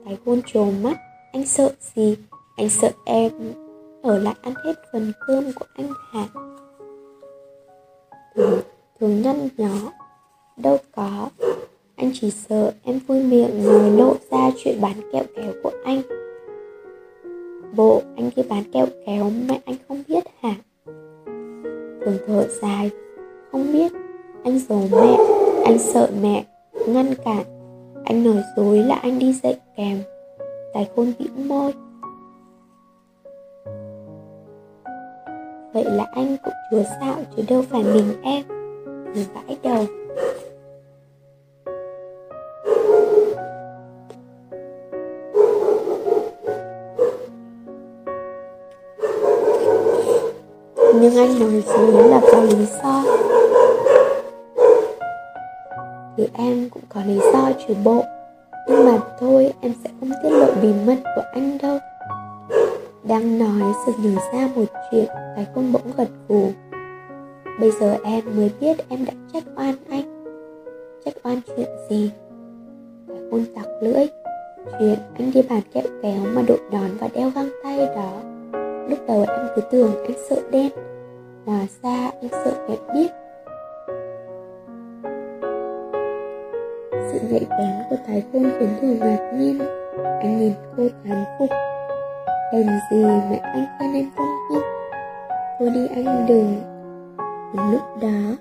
Thái 0.04 0.18
hôn 0.26 0.40
trồ 0.46 0.64
mắt 0.82 0.98
Anh 1.32 1.46
sợ 1.46 1.72
gì? 1.94 2.16
Anh 2.56 2.68
sợ 2.70 2.90
em 3.04 3.32
ở 4.02 4.18
lại 4.18 4.34
ăn 4.42 4.54
hết 4.64 4.74
phần 4.92 5.12
cơm 5.26 5.52
của 5.52 5.64
anh 5.74 5.88
hả? 6.12 6.26
Thường, 8.34 8.60
thường 9.00 9.22
nhăn 9.22 9.48
nhỏ 9.56 9.92
Đâu 10.62 10.78
có. 10.96 11.28
Anh 11.96 12.10
chỉ 12.14 12.30
sợ 12.30 12.72
em 12.84 12.98
vui 13.06 13.24
miệng 13.24 13.62
rồi 13.62 13.90
lộ 13.90 14.14
ra 14.30 14.50
chuyện 14.58 14.80
bán 14.80 14.94
kẹo 15.12 15.22
kéo 15.36 15.52
của 15.62 15.70
anh. 15.84 16.02
Bộ, 17.76 18.02
anh 18.16 18.30
đi 18.36 18.42
bán 18.48 18.62
kẹo 18.72 18.86
kéo 19.06 19.30
mẹ 19.48 19.60
anh 19.64 19.76
không 19.88 20.02
biết 20.08 20.24
hả? 20.42 20.54
Thường 22.04 22.18
thở 22.26 22.48
dài, 22.62 22.90
Không 23.52 23.72
biết. 23.72 23.92
Anh 24.44 24.58
giấu 24.68 24.82
mẹ, 24.90 25.16
Anh 25.64 25.78
sợ 25.78 26.10
mẹ, 26.22 26.44
Ngăn 26.86 27.14
cản. 27.24 27.44
Anh 28.04 28.24
nói 28.24 28.42
dối 28.56 28.78
là 28.78 28.94
anh 28.94 29.18
đi 29.18 29.32
dạy 29.32 29.60
kèm, 29.76 29.98
Tài 30.74 30.88
khôn 30.96 31.12
bĩu 31.18 31.44
môi. 31.46 31.72
Vậy 35.72 35.84
là 35.84 36.04
anh 36.12 36.36
cũng 36.44 36.54
chúa 36.70 36.82
xạo 37.00 37.16
chứ 37.36 37.42
đâu 37.48 37.64
phải 37.70 37.82
mình 37.82 38.22
em. 38.22 38.42
Thường 39.14 39.24
vãi 39.34 39.56
đầu. 39.62 39.86
Nhưng 51.68 52.10
là 52.10 52.20
có 52.32 52.42
lý 52.42 52.66
do. 52.82 53.04
Từ 56.16 56.26
em 56.34 56.68
cũng 56.70 56.82
có 56.88 57.00
lý 57.06 57.18
do 57.32 57.52
trừ 57.68 57.74
bộ. 57.84 58.02
Nhưng 58.68 58.84
mà 58.84 58.98
thôi, 59.20 59.52
em 59.60 59.72
sẽ 59.84 59.90
không 60.00 60.10
tiết 60.22 60.30
lộ 60.30 60.46
bí 60.62 60.68
mật 60.86 60.96
của 61.16 61.22
anh 61.32 61.58
đâu. 61.62 61.78
Đang 63.04 63.38
nói 63.38 63.72
sự 63.86 63.92
nhớ 64.02 64.20
ra 64.32 64.48
một 64.54 64.64
chuyện, 64.90 65.06
cái 65.36 65.46
con 65.54 65.72
bỗng 65.72 65.92
gật 65.96 66.08
gù. 66.28 66.48
Bây 67.60 67.70
giờ 67.70 67.96
em 68.04 68.24
mới 68.36 68.50
biết 68.60 68.76
em 68.88 69.04
đã 69.04 69.12
trách 69.32 69.44
oan 69.56 69.74
anh. 69.90 70.24
Trách 71.04 71.14
oan 71.24 71.40
chuyện 71.56 71.68
gì? 71.90 72.10
Cái 73.08 73.18
con 73.30 73.44
tặc 73.56 73.66
lưỡi. 73.80 74.06
Chuyện 74.78 74.98
anh 75.18 75.30
đi 75.34 75.42
bàn 75.42 75.60
kẹo 75.74 75.84
kéo 76.02 76.20
mà 76.34 76.42
đội 76.42 76.58
đòn 76.72 76.90
và 77.00 77.08
đeo 77.14 77.30
găng 77.34 77.48
tay 77.62 77.78
đó. 77.78 78.20
Lúc 78.88 78.98
đầu 79.08 79.24
em 79.28 79.46
cứ 79.56 79.62
tưởng 79.70 80.04
anh 80.04 80.18
sợ 80.28 80.36
đen. 80.50 80.70
Hóa 81.46 81.58
ra, 81.82 82.10
anh 82.20 82.28
sợ 82.44 82.52
mẹ 82.68 82.76
biết 82.94 83.10
Sự 86.92 87.18
nhạy 87.30 87.46
bén 87.50 87.70
của 87.90 87.96
Thái 88.06 88.22
Khôn 88.32 88.50
khiến 88.58 88.68
Thường 88.80 88.98
ngạc 89.00 89.32
nhiên. 89.34 89.58
Anh 90.20 90.38
nhìn 90.38 90.52
cô 90.76 90.82
thán 91.04 91.24
phục. 91.38 91.50
Cần 92.52 92.66
gì 92.90 93.04
mà 93.04 93.38
anh 93.42 93.66
khen 93.78 93.94
em 93.94 94.10
không 94.16 94.26
minh 94.50 94.62
Thôi 95.58 95.70
đi 95.74 95.86
anh 95.94 96.26
đừng 96.28 96.62
Đúng 97.54 97.70
lúc 97.72 97.82
đó 98.02 98.36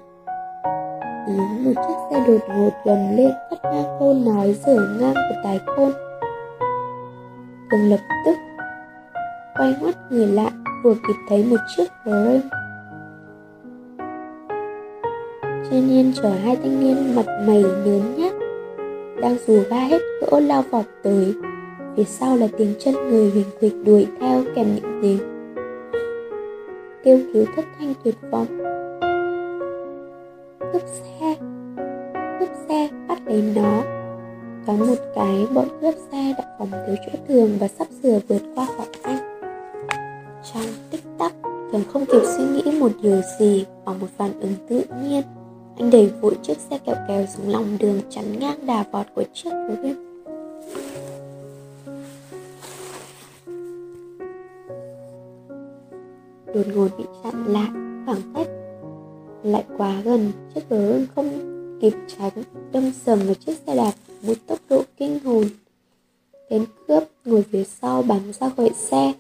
Tiếng 1.28 1.64
một 1.64 1.82
chiếc 1.88 1.94
xe 2.12 2.24
đột 2.28 2.56
ngột 2.56 2.72
gần 2.86 3.16
lên 3.16 3.32
cắt 3.50 3.60
ngang 3.64 3.98
câu 4.00 4.14
nói 4.14 4.56
dở 4.66 4.76
ngang 5.00 5.14
của 5.14 5.42
Tài 5.44 5.60
Khôn 5.66 5.92
Thường 7.72 7.90
lập 7.90 8.00
tức 8.26 8.36
quay 9.58 9.76
ngoắt 9.82 9.96
người 10.10 10.28
lại, 10.28 10.52
vừa 10.84 10.94
kịp 10.94 11.16
thấy 11.30 11.46
một 11.46 11.58
chiếc 11.78 11.88
Ram 12.06 12.40
trên 15.72 15.90
yên 15.90 16.14
chở 16.16 16.30
hai 16.30 16.56
thanh 16.56 16.80
niên 16.80 17.16
mặt 17.16 17.26
mày 17.48 17.64
nhớn 17.64 18.16
nhác, 18.18 18.34
đang 19.22 19.38
dù 19.48 19.64
ga 19.70 19.80
hết 19.80 20.02
cỡ 20.22 20.40
lao 20.40 20.64
vọt 20.72 20.86
tới. 21.04 21.34
Phía 21.98 22.04
sau 22.04 22.38
là 22.38 22.48
tiếng 22.58 22.74
chân 22.80 22.94
người 22.94 23.30
huỳnh 23.30 23.50
quịch 23.60 23.74
đuổi 23.86 24.08
theo 24.20 24.44
kèm 24.56 24.76
những 24.76 25.00
tiếng 25.02 25.20
kêu 27.04 27.20
cứu 27.34 27.46
thất 27.56 27.66
thanh 27.80 27.94
tuyệt 28.04 28.16
vọng. 28.32 28.48
Cướp 30.74 30.82
xe 30.82 31.36
cướp 32.40 32.50
xe, 32.70 32.90
bắt 33.08 33.20
lấy 33.26 33.44
nó. 33.56 33.82
Thoáng 34.66 34.88
một 34.88 34.96
cái, 35.16 35.48
bọn 35.54 35.68
cướp 35.82 35.96
xe 36.12 36.34
đã 36.38 36.44
phóng 36.60 36.72
tới 36.72 36.96
chỗ 37.06 37.20
thường 37.28 37.50
và 37.60 37.68
sắp 37.68 37.88
sửa 38.04 38.20
vượt 38.28 38.42
qua 38.56 38.66
khỏi 38.78 38.88
anh 39.04 39.40
trong 40.54 40.64
tích 40.92 41.04
tắc 41.18 41.34
thường 41.72 41.84
không 41.94 42.06
kịp 42.06 42.22
suy 42.38 42.44
nghĩ 42.44 42.80
một 42.80 42.92
điều 43.02 43.22
gì, 43.40 43.66
bằng 43.86 44.00
một 44.00 44.08
phản 44.18 44.40
ứng 44.40 44.54
tự 44.70 44.84
nhiên 45.04 45.24
anh 45.80 45.90
đẩy 45.92 46.12
vội 46.22 46.38
chiếc 46.44 46.58
xe 46.58 46.78
kẹo 46.78 46.96
kèo 47.08 47.26
xuống 47.26 47.50
lòng 47.50 47.78
đường 47.80 48.02
chắn 48.10 48.40
ngang 48.40 48.66
đà 48.66 48.86
vọt 48.92 49.06
của 49.16 49.24
chiếc 49.34 49.50
thú 49.50 49.90
đột 56.54 56.68
ngột 56.76 56.88
bị 56.98 57.04
chặn 57.24 57.46
lại 57.48 57.70
khoảng 58.06 58.34
cách. 58.36 58.48
Lại 59.44 59.64
quá 59.78 60.02
gần, 60.04 60.32
chiếc 60.56 60.70
gấu 60.70 60.94
không 61.16 61.30
kịp 61.82 61.94
tránh, 62.08 62.44
đâm 62.72 62.92
sầm 63.06 63.20
vào 63.20 63.34
chiếc 63.34 63.58
xe 63.68 63.76
đạp 63.76 63.92
một 64.22 64.34
tốc 64.48 64.60
độ 64.70 64.84
kinh 64.98 65.20
hồn. 65.20 65.44
Tên 66.50 66.66
cướp, 66.88 67.04
ngồi 67.26 67.44
phía 67.52 67.64
sau 67.64 68.02
bắn 68.02 68.20
ra 68.40 68.50
khỏi 68.58 68.72
xe. 68.76 69.14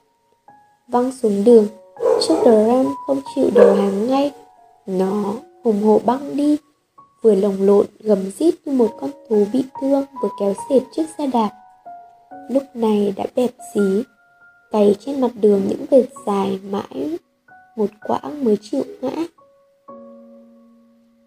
Văng 0.88 1.12
xuống 1.12 1.44
đường, 1.44 1.68
chiếc 2.22 2.36
ram 2.46 2.86
không 3.08 3.22
chịu 3.36 3.50
đầu 3.56 3.75
hàng 3.75 4.08
ngay. 4.08 4.32
Nó 4.88 5.34
hùng 5.63 5.84
hổ 5.84 6.01
băng 6.06 6.38
đi. 6.38 6.58
Vừa 7.22 7.36
lồng 7.36 7.62
lộn, 7.62 7.86
gầm 8.00 8.32
rít 8.32 8.56
như 8.66 8.74
một 8.74 8.98
con 9.00 9.12
thú 9.30 9.46
bị 9.54 9.66
thương, 9.82 10.06
vừa 10.22 10.30
kéo 10.39 10.54
sệt 10.70 10.82
chiếc 10.96 11.06
xe 11.18 11.28
đạp. 11.28 11.50
Lúc 12.50 12.63
này 12.74 13.13
đã 13.18 13.25
bẹp 13.36 13.51
xí, 13.74 14.04
cày 14.72 14.96
trên 15.00 15.22
mặt 15.22 15.32
đường 15.42 15.62
những 15.70 15.86
vệt 15.89 16.06
dài 16.25 16.60
mãi, 16.70 17.18
một 17.75 17.89
quãng 18.08 18.44
mới 18.44 18.58
chịu 18.62 18.84
ngã. 19.01 19.25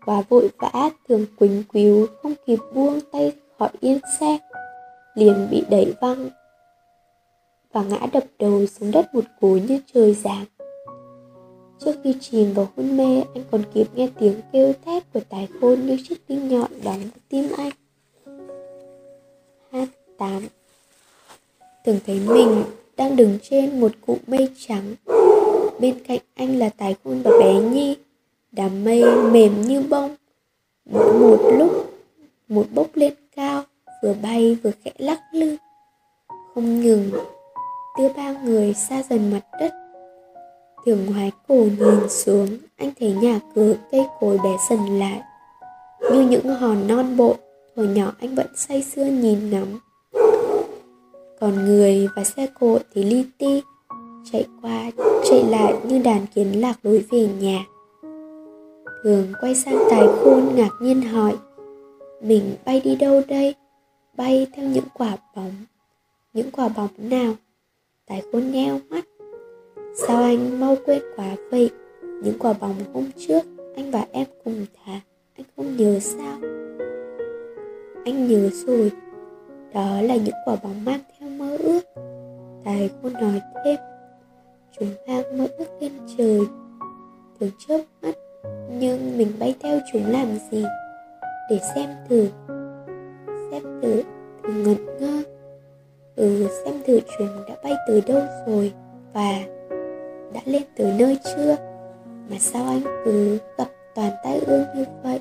Quá 0.05 0.23
vội 0.29 0.51
vã 0.59 0.91
thường 1.09 1.27
quỳnh 1.39 1.62
quíu 1.73 2.07
không 2.23 2.35
kịp 2.47 2.59
buông 2.75 3.01
tay 3.12 3.33
khỏi 3.59 3.69
yên 3.81 3.99
xe, 4.21 4.39
liền 5.15 5.49
bị 5.51 5.62
đẩy 5.71 5.95
văng 6.01 6.31
và 7.73 7.83
ngã 7.83 8.07
đập 8.12 8.25
đầu 8.39 8.67
xuống 8.67 8.91
đất 8.91 9.15
một 9.15 9.25
cú 9.41 9.49
như 9.49 9.81
trời 9.95 10.15
giáng 10.15 10.45
trước 11.85 11.97
khi 12.05 12.15
chìm 12.21 12.53
vào 12.55 12.69
hôn 12.77 12.97
mê, 12.97 13.23
anh 13.35 13.45
còn 13.51 13.62
kịp 13.75 13.87
nghe 13.95 14.09
tiếng 14.21 14.41
kêu 14.53 14.73
thét 14.85 15.12
của 15.12 15.21
tài 15.29 15.49
khôn 15.61 15.87
như 15.87 15.97
chiếc 16.09 16.29
đinh 16.29 16.49
nhọn 16.49 16.71
đóng 16.85 17.01
vào 17.01 17.21
tim 17.29 17.49
anh. 17.57 17.73
Hát 19.73 19.89
tám. 20.19 20.49
Tưởng 21.85 21.99
thấy 22.07 22.21
mình 22.27 22.65
đang 22.97 23.17
đứng 23.17 23.39
trên 23.43 23.81
một 23.81 23.93
cụm 24.07 24.19
mây 24.27 24.49
trắng. 24.59 24.95
Bên 25.81 25.99
cạnh 26.09 26.19
anh 26.35 26.59
là 26.59 26.69
tài 26.69 26.97
khôn 27.05 27.23
và 27.25 27.31
bé 27.41 27.61
nhi. 27.61 27.97
Đám 28.53 28.85
mây 28.85 29.05
mềm 29.33 29.62
như 29.62 29.83
bông. 29.83 30.17
Mỗi 30.91 31.12
một 31.12 31.51
lúc, 31.59 31.95
một 32.49 32.67
bốc 32.75 32.87
lên 32.95 33.15
cao, 33.37 33.62
vừa 34.03 34.15
bay 34.23 34.57
vừa 34.62 34.71
khẽ 34.85 34.93
lắc 34.99 35.21
lư. 35.33 35.57
Không 36.55 36.81
ngừng, 36.81 37.11
đưa 37.99 38.09
ba 38.17 38.33
người 38.33 38.75
xa 38.75 39.03
dần 39.11 39.31
mặt 39.31 39.43
đất 39.61 39.82
thường 40.87 41.07
ngoái 41.07 41.33
cổ 41.49 41.55
nhìn 41.55 42.09
xuống, 42.09 42.49
anh 42.77 42.93
thấy 43.01 43.12
nhà 43.12 43.41
cửa 43.55 43.75
cây 43.91 44.01
cối 44.21 44.39
bé 44.45 44.57
dần 44.71 44.99
lại. 44.99 45.23
Như 46.12 46.29
những 46.29 46.49
hòn 46.49 46.87
non 46.89 47.17
bộ, 47.17 47.37
hồi 47.77 47.87
nhỏ 47.87 48.12
anh 48.21 48.35
vẫn 48.35 48.47
say 48.57 48.83
sưa 48.83 49.05
nhìn 49.05 49.51
ngắm. 49.51 49.79
Còn 51.41 51.65
người 51.65 52.09
và 52.17 52.25
xe 52.25 52.47
cộ 52.61 52.79
thì 52.95 53.05
li 53.05 53.25
ti, 53.39 53.62
chạy 54.33 54.47
qua, 54.62 54.91
chạy 55.31 55.45
lại 55.45 55.75
như 55.85 55.99
đàn 55.99 56.27
kiến 56.35 56.61
lạc 56.61 56.79
lối 56.83 57.05
về 57.11 57.29
nhà. 57.41 57.65
Thường 59.05 59.33
quay 59.41 59.55
sang 59.55 59.79
tài 59.91 60.07
khôn 60.07 60.55
ngạc 60.55 60.71
nhiên 60.81 61.03
hỏi, 61.03 61.37
mình 62.23 62.55
bay 62.65 62.81
đi 62.85 62.97
đâu 62.97 63.23
đây? 63.29 63.55
Bay 64.17 64.47
theo 64.53 64.69
những 64.69 64.85
quả 64.95 65.17
bóng. 65.37 65.53
Những 66.33 66.51
quả 66.51 66.69
bóng 66.69 66.89
nào? 66.99 67.35
Tài 68.07 68.23
khôn 68.33 68.51
nheo 68.51 68.81
mắt 68.89 69.05
sao 69.94 70.22
anh 70.22 70.61
mau 70.61 70.76
quên 70.87 71.02
quá 71.16 71.37
vậy? 71.50 71.70
Những 72.22 72.38
quả 72.38 72.52
bóng 72.52 72.75
hôm 72.92 73.11
trước 73.16 73.42
anh 73.76 73.90
và 73.90 74.06
em 74.12 74.26
cùng 74.44 74.66
thả, 74.75 75.00
anh 75.37 75.46
không 75.56 75.76
nhớ 75.76 75.99
sao? 76.00 76.38
Anh 78.04 78.28
nhớ 78.28 78.49
rồi. 78.52 78.92
Đó 79.75 80.00
là 80.00 80.16
những 80.16 80.34
quả 80.44 80.56
bóng 80.62 80.84
mang 80.84 81.00
theo 81.18 81.28
mơ 81.28 81.56
ước. 81.56 81.81
Tài 82.64 82.90
cô 83.02 83.11
nói 83.11 83.40
thêm. 83.64 83.76
Chúng 84.78 84.88
mang 85.09 85.38
mơ 85.38 85.46
ước 85.59 85.68
lên 85.81 85.92
trời. 86.18 86.40
Thường 87.40 87.50
chớp 87.68 87.81
mắt, 88.02 88.14
nhưng 88.70 89.18
mình 89.18 89.33
bay 89.38 89.55
theo 89.61 89.78
chúng 89.92 90.11
làm 90.11 90.26
gì? 90.50 90.64
Để 91.50 91.59
xem 91.74 91.90
thử. 92.09 92.28
Xem 93.50 93.62
thử 93.83 94.02
thử 94.42 94.52
ngẩn 94.64 94.87
ngơ. 95.00 95.22
Ừ 96.16 96.48
xem 96.64 96.74
thử 96.87 97.00
chúng 97.18 97.28
đã 97.48 97.57
bay 97.64 97.74
tới 97.88 98.02
đâu 98.07 98.22
rồi 98.46 98.72
và 99.12 99.42
đã 100.35 100.40
lên 100.45 100.62
từ 100.77 100.85
nơi 100.99 101.18
chưa? 101.25 101.57
Mà 102.31 102.37
sao 102.40 102.64
anh 102.66 103.03
cứ 103.05 103.38
gặp 103.59 103.68
toàn 103.95 104.11
tai 104.25 104.38
ương 104.38 104.64
như 104.77 104.85
vậy? 105.03 105.21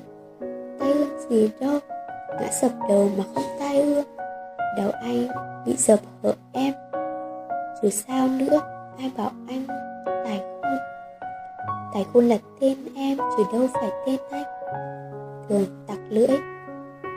Tai 0.80 0.92
ương 0.92 1.20
gì 1.30 1.50
đâu 1.60 1.78
ngã 2.40 2.50
sập 2.50 2.72
đầu 2.88 3.10
mà 3.18 3.24
không 3.34 3.44
tai 3.58 3.82
ương. 3.82 4.04
Đầu 4.76 4.90
anh 5.02 5.28
bị 5.66 5.74
dập 5.76 6.00
hở 6.22 6.34
em. 6.52 6.74
Dù 7.82 7.90
sao 7.90 8.28
nữa, 8.28 8.60
ai 8.98 9.10
bảo 9.16 9.30
anh 9.48 9.64
tài 10.04 10.38
khôn? 10.38 10.78
Tài 11.94 12.06
khôn 12.12 12.28
là 12.28 12.38
tên 12.60 12.78
em, 12.96 13.18
chứ 13.18 13.44
đâu 13.52 13.66
phải 13.74 13.90
tên 14.06 14.20
anh. 14.30 14.44
Thường 15.48 15.66
tặc 15.86 15.98
lưỡi. 16.08 16.36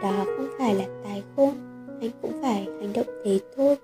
Đó 0.04 0.26
không 0.26 0.48
phải 0.60 0.76
là 0.76 0.86
tài 1.04 1.24
khôn, 1.36 1.54
anh 2.02 2.12
cũng 2.22 2.42
phải 2.42 2.68
hành 2.80 2.94
động 2.94 3.08
thế 3.26 3.40
thôi. 3.58 3.76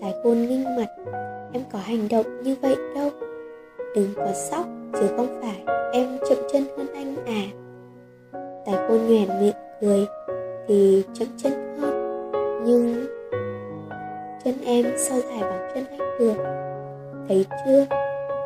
Tài 0.00 0.14
khôn 0.22 0.42
nghinh 0.42 0.64
mặt 0.76 0.88
em 1.54 1.62
có 1.72 1.78
hành 1.78 2.08
động 2.10 2.42
như 2.42 2.56
vậy 2.62 2.76
đâu. 2.94 3.10
Đừng 3.94 4.14
có 4.16 4.32
sóc 4.34 4.66
chứ 4.92 5.06
không 5.16 5.40
phải 5.40 5.76
em 5.92 6.18
chậm 6.28 6.38
chân 6.52 6.64
hơn 6.76 6.86
anh 6.94 7.16
à. 7.26 7.42
Tài 8.66 8.74
cô 8.88 8.94
nhoẻn 8.94 9.40
miệng 9.40 9.54
cười, 9.80 10.06
thì 10.68 11.04
chậm 11.14 11.28
chân 11.36 11.52
hơn. 11.80 12.22
Nhưng 12.64 13.06
chân 14.44 14.54
em 14.64 14.84
sao 14.96 15.18
dài 15.20 15.40
bằng 15.40 15.70
chân 15.74 15.84
anh 15.90 16.18
được. 16.18 16.34
Thấy 17.28 17.46
chưa? 17.66 17.86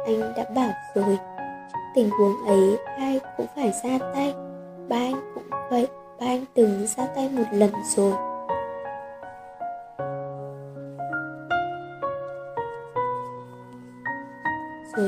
Anh 0.06 0.20
đã 0.36 0.44
bảo 0.54 0.70
rồi. 0.94 1.18
Trong 1.72 1.82
tình 1.94 2.10
huống 2.10 2.46
ấy, 2.46 2.78
ai 2.96 3.20
cũng 3.36 3.46
phải 3.56 3.72
ra 3.84 3.98
tay. 4.14 4.34
Ba 4.88 4.96
anh 4.96 5.32
cũng 5.34 5.44
vậy, 5.70 5.86
ba 6.20 6.26
anh 6.26 6.44
từng 6.54 6.86
ra 6.96 7.06
tay 7.14 7.30
một 7.32 7.44
lần 7.52 7.70
rồi. 7.96 8.12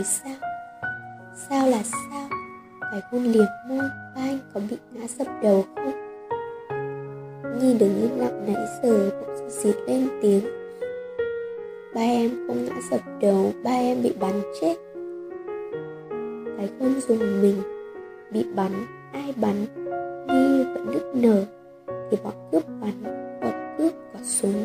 Rồi 0.00 0.04
sao? 0.04 0.50
Sao 1.34 1.68
là 1.68 1.82
sao? 1.82 2.28
Phải 2.80 3.00
hôn 3.10 3.22
liệt 3.22 3.48
môi, 3.68 3.78
ba 4.14 4.20
anh 4.20 4.38
có 4.54 4.60
bị 4.70 4.76
ngã 4.92 5.06
sập 5.06 5.26
đầu 5.42 5.64
không? 5.74 5.92
Nhi 7.60 7.78
đứng 7.78 8.00
im 8.02 8.18
lặng 8.18 8.44
nãy 8.46 8.66
giờ 8.82 9.10
cũng 9.20 9.50
xịt 9.50 9.76
lên 9.86 10.08
tiếng. 10.22 10.44
Ba 11.94 12.00
em 12.00 12.30
không 12.46 12.64
ngã 12.64 12.74
sập 12.90 13.00
đầu, 13.20 13.52
ba 13.64 13.70
em 13.70 14.02
bị 14.02 14.12
bắn 14.20 14.42
chết. 14.60 14.76
Cái 16.58 16.68
không 16.78 17.00
dùng 17.08 17.42
mình? 17.42 17.62
Bị 18.30 18.44
bắn, 18.54 18.72
ai 19.12 19.34
bắn? 19.36 19.56
Nhi 20.28 20.64
vẫn 20.74 20.86
nức 20.92 21.12
nở. 21.14 21.44
Thì 22.10 22.16
bọn 22.24 22.34
cướp 22.52 22.64
bắn, 22.80 23.02
bọn 23.40 23.74
cướp 23.78 23.92
có 24.12 24.18
súng. 24.22 24.64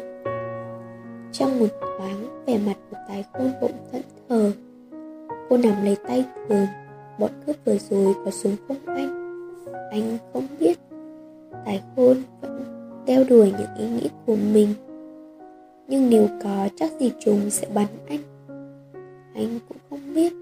Trong 1.32 1.60
một 1.60 1.68
thoáng, 1.82 2.46
vẻ 2.46 2.60
mặt 2.66 2.76
của 2.92 2.98
tài 3.08 3.26
khôn 3.34 3.52
bỗng 3.62 3.90
thẫn 3.92 4.02
thờ 4.30 4.52
cô 5.50 5.58
nắm 5.58 5.84
lấy 5.84 5.98
tay 6.08 6.26
thường 6.50 6.66
bọn 7.20 7.32
cướp 7.46 7.56
vừa 7.66 7.78
rồi 7.90 8.14
có 8.26 8.32
súng 8.32 8.56
không 8.68 8.78
anh? 8.86 9.26
Anh 9.92 10.18
không 10.34 10.48
biết. 10.60 10.80
Tài 11.66 11.82
khôn 11.96 12.18
vẫn 12.42 12.64
đeo 13.06 13.24
đuổi 13.30 13.54
những 13.60 13.76
ý 13.78 13.90
nghĩ 13.90 14.10
của 14.26 14.36
mình. 14.36 14.74
Nhưng 15.88 16.10
nếu 16.10 16.28
có 16.44 16.68
chắc 16.76 16.92
gì 17.00 17.12
chúng 17.20 17.50
sẽ 17.50 17.68
bắn 17.74 17.88
anh. 18.08 18.20
Anh 19.34 19.60
cũng 19.68 19.78
không 19.90 20.14
biết 20.14 20.34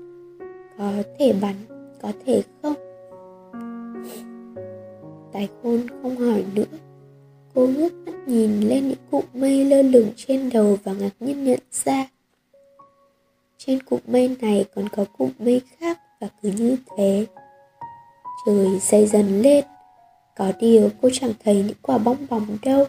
có 0.78 0.92
thể 1.20 1.34
bắn, 1.42 1.56
có 2.02 2.12
thể 2.26 2.44
không. 2.62 2.74
Tài 5.34 5.50
khôn 5.64 5.80
không 6.02 6.16
hỏi 6.16 6.44
nữa. 6.56 6.78
Cô 7.54 7.68
ngước 7.68 7.94
mắt 8.06 8.28
nhìn 8.28 8.62
lên 8.62 8.88
những 8.88 8.98
cụm 9.12 9.24
mây 9.34 9.66
lơ 9.66 9.82
lửng 9.82 10.10
trên 10.16 10.50
đầu 10.54 10.78
và 10.84 10.94
ngạc 10.94 11.12
nhiên 11.20 11.44
nhận 11.44 11.60
ra 11.72 12.08
trên 13.66 13.84
cụm 13.84 14.00
mây 14.08 14.38
này 14.42 14.66
còn 14.76 14.90
có 14.90 15.06
cụm 15.18 15.32
mây 15.40 15.62
khác 15.80 16.00
và 16.20 16.28
cứ 16.42 16.52
như 16.52 16.78
thế. 16.98 17.26
Trời 18.46 18.80
dày 18.80 19.08
dần 19.08 19.42
lên. 19.42 19.66
Có 20.38 20.52
điều 20.60 20.90
cô 21.02 21.10
chẳng 21.14 21.34
thấy 21.44 21.56
những 21.56 21.78
quả 21.82 21.98
bong 21.98 22.18
bóng 22.30 22.58
đâu. 22.62 22.86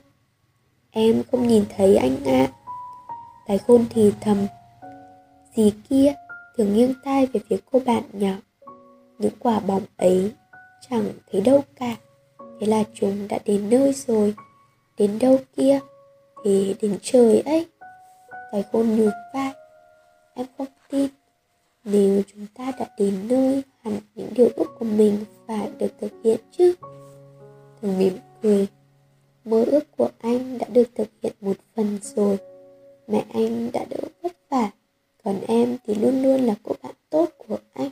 Em 0.90 1.22
không 1.30 1.48
nhìn 1.48 1.64
thấy 1.76 1.96
anh 1.96 2.24
ạ. 2.24 2.30
À. 2.32 2.52
Tài 3.46 3.58
khôn 3.58 3.84
thì 3.90 4.12
thầm. 4.20 4.46
Dì 5.56 5.72
kia 5.88 6.14
thường 6.56 6.74
nghiêng 6.74 6.94
tai 7.04 7.26
về 7.26 7.40
phía 7.48 7.56
cô 7.72 7.80
bạn 7.86 8.02
nhỏ. 8.12 8.34
Những 9.18 9.32
quả 9.38 9.60
bóng 9.60 9.82
ấy 9.96 10.32
chẳng 10.90 11.12
thấy 11.32 11.40
đâu 11.40 11.60
cả. 11.76 11.96
Thế 12.60 12.66
là 12.66 12.84
chúng 12.94 13.28
đã 13.28 13.38
đến 13.44 13.70
nơi 13.70 13.92
rồi. 13.92 14.34
Đến 14.98 15.18
đâu 15.18 15.38
kia? 15.56 15.80
Thì 16.44 16.74
đến 16.82 16.98
trời 17.02 17.40
ấy. 17.40 17.66
Tài 18.52 18.64
khôn 18.72 18.96
nhún 18.96 19.10
vai. 19.34 19.52
Em 20.34 20.46
không 20.58 20.66
tin 20.90 21.10
Nếu 21.84 22.22
chúng 22.26 22.46
ta 22.54 22.72
đã 22.78 22.86
đến 22.98 23.28
nơi 23.28 23.62
Hẳn 23.82 24.00
những 24.14 24.28
điều 24.36 24.48
ước 24.56 24.74
của 24.78 24.84
mình 24.84 25.18
phải 25.46 25.70
được 25.78 25.92
thực 26.00 26.12
hiện 26.24 26.40
chứ? 26.58 26.74
Thường 27.82 27.98
mỉm 27.98 28.12
cười 28.42 28.66
Mơ 29.44 29.64
ước 29.64 29.96
của 29.96 30.08
anh 30.18 30.58
đã 30.58 30.66
được 30.68 30.88
thực 30.94 31.08
hiện 31.22 31.32
một 31.40 31.56
phần 31.76 31.98
rồi. 32.02 32.38
Mẹ 33.06 33.24
anh 33.32 33.70
đã 33.72 33.84
đỡ 33.90 33.96
vất 34.22 34.32
vả 34.50 34.70
Còn 35.24 35.40
em 35.40 35.76
thì 35.86 35.94
luôn 35.94 36.22
luôn 36.22 36.40
là 36.40 36.54
cô 36.62 36.72
bạn 36.82 36.94
tốt 37.10 37.30
của 37.38 37.58
anh. 37.72 37.90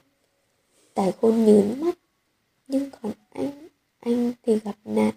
Tài 0.94 1.12
khôn 1.12 1.44
nhớn 1.44 1.80
mắt 1.80 1.98
Nhưng 2.68 2.90
còn 2.90 3.12
anh, 3.32 3.68
anh 4.00 4.32
thì 4.42 4.58
gặp 4.58 4.76
nạn. 4.84 5.12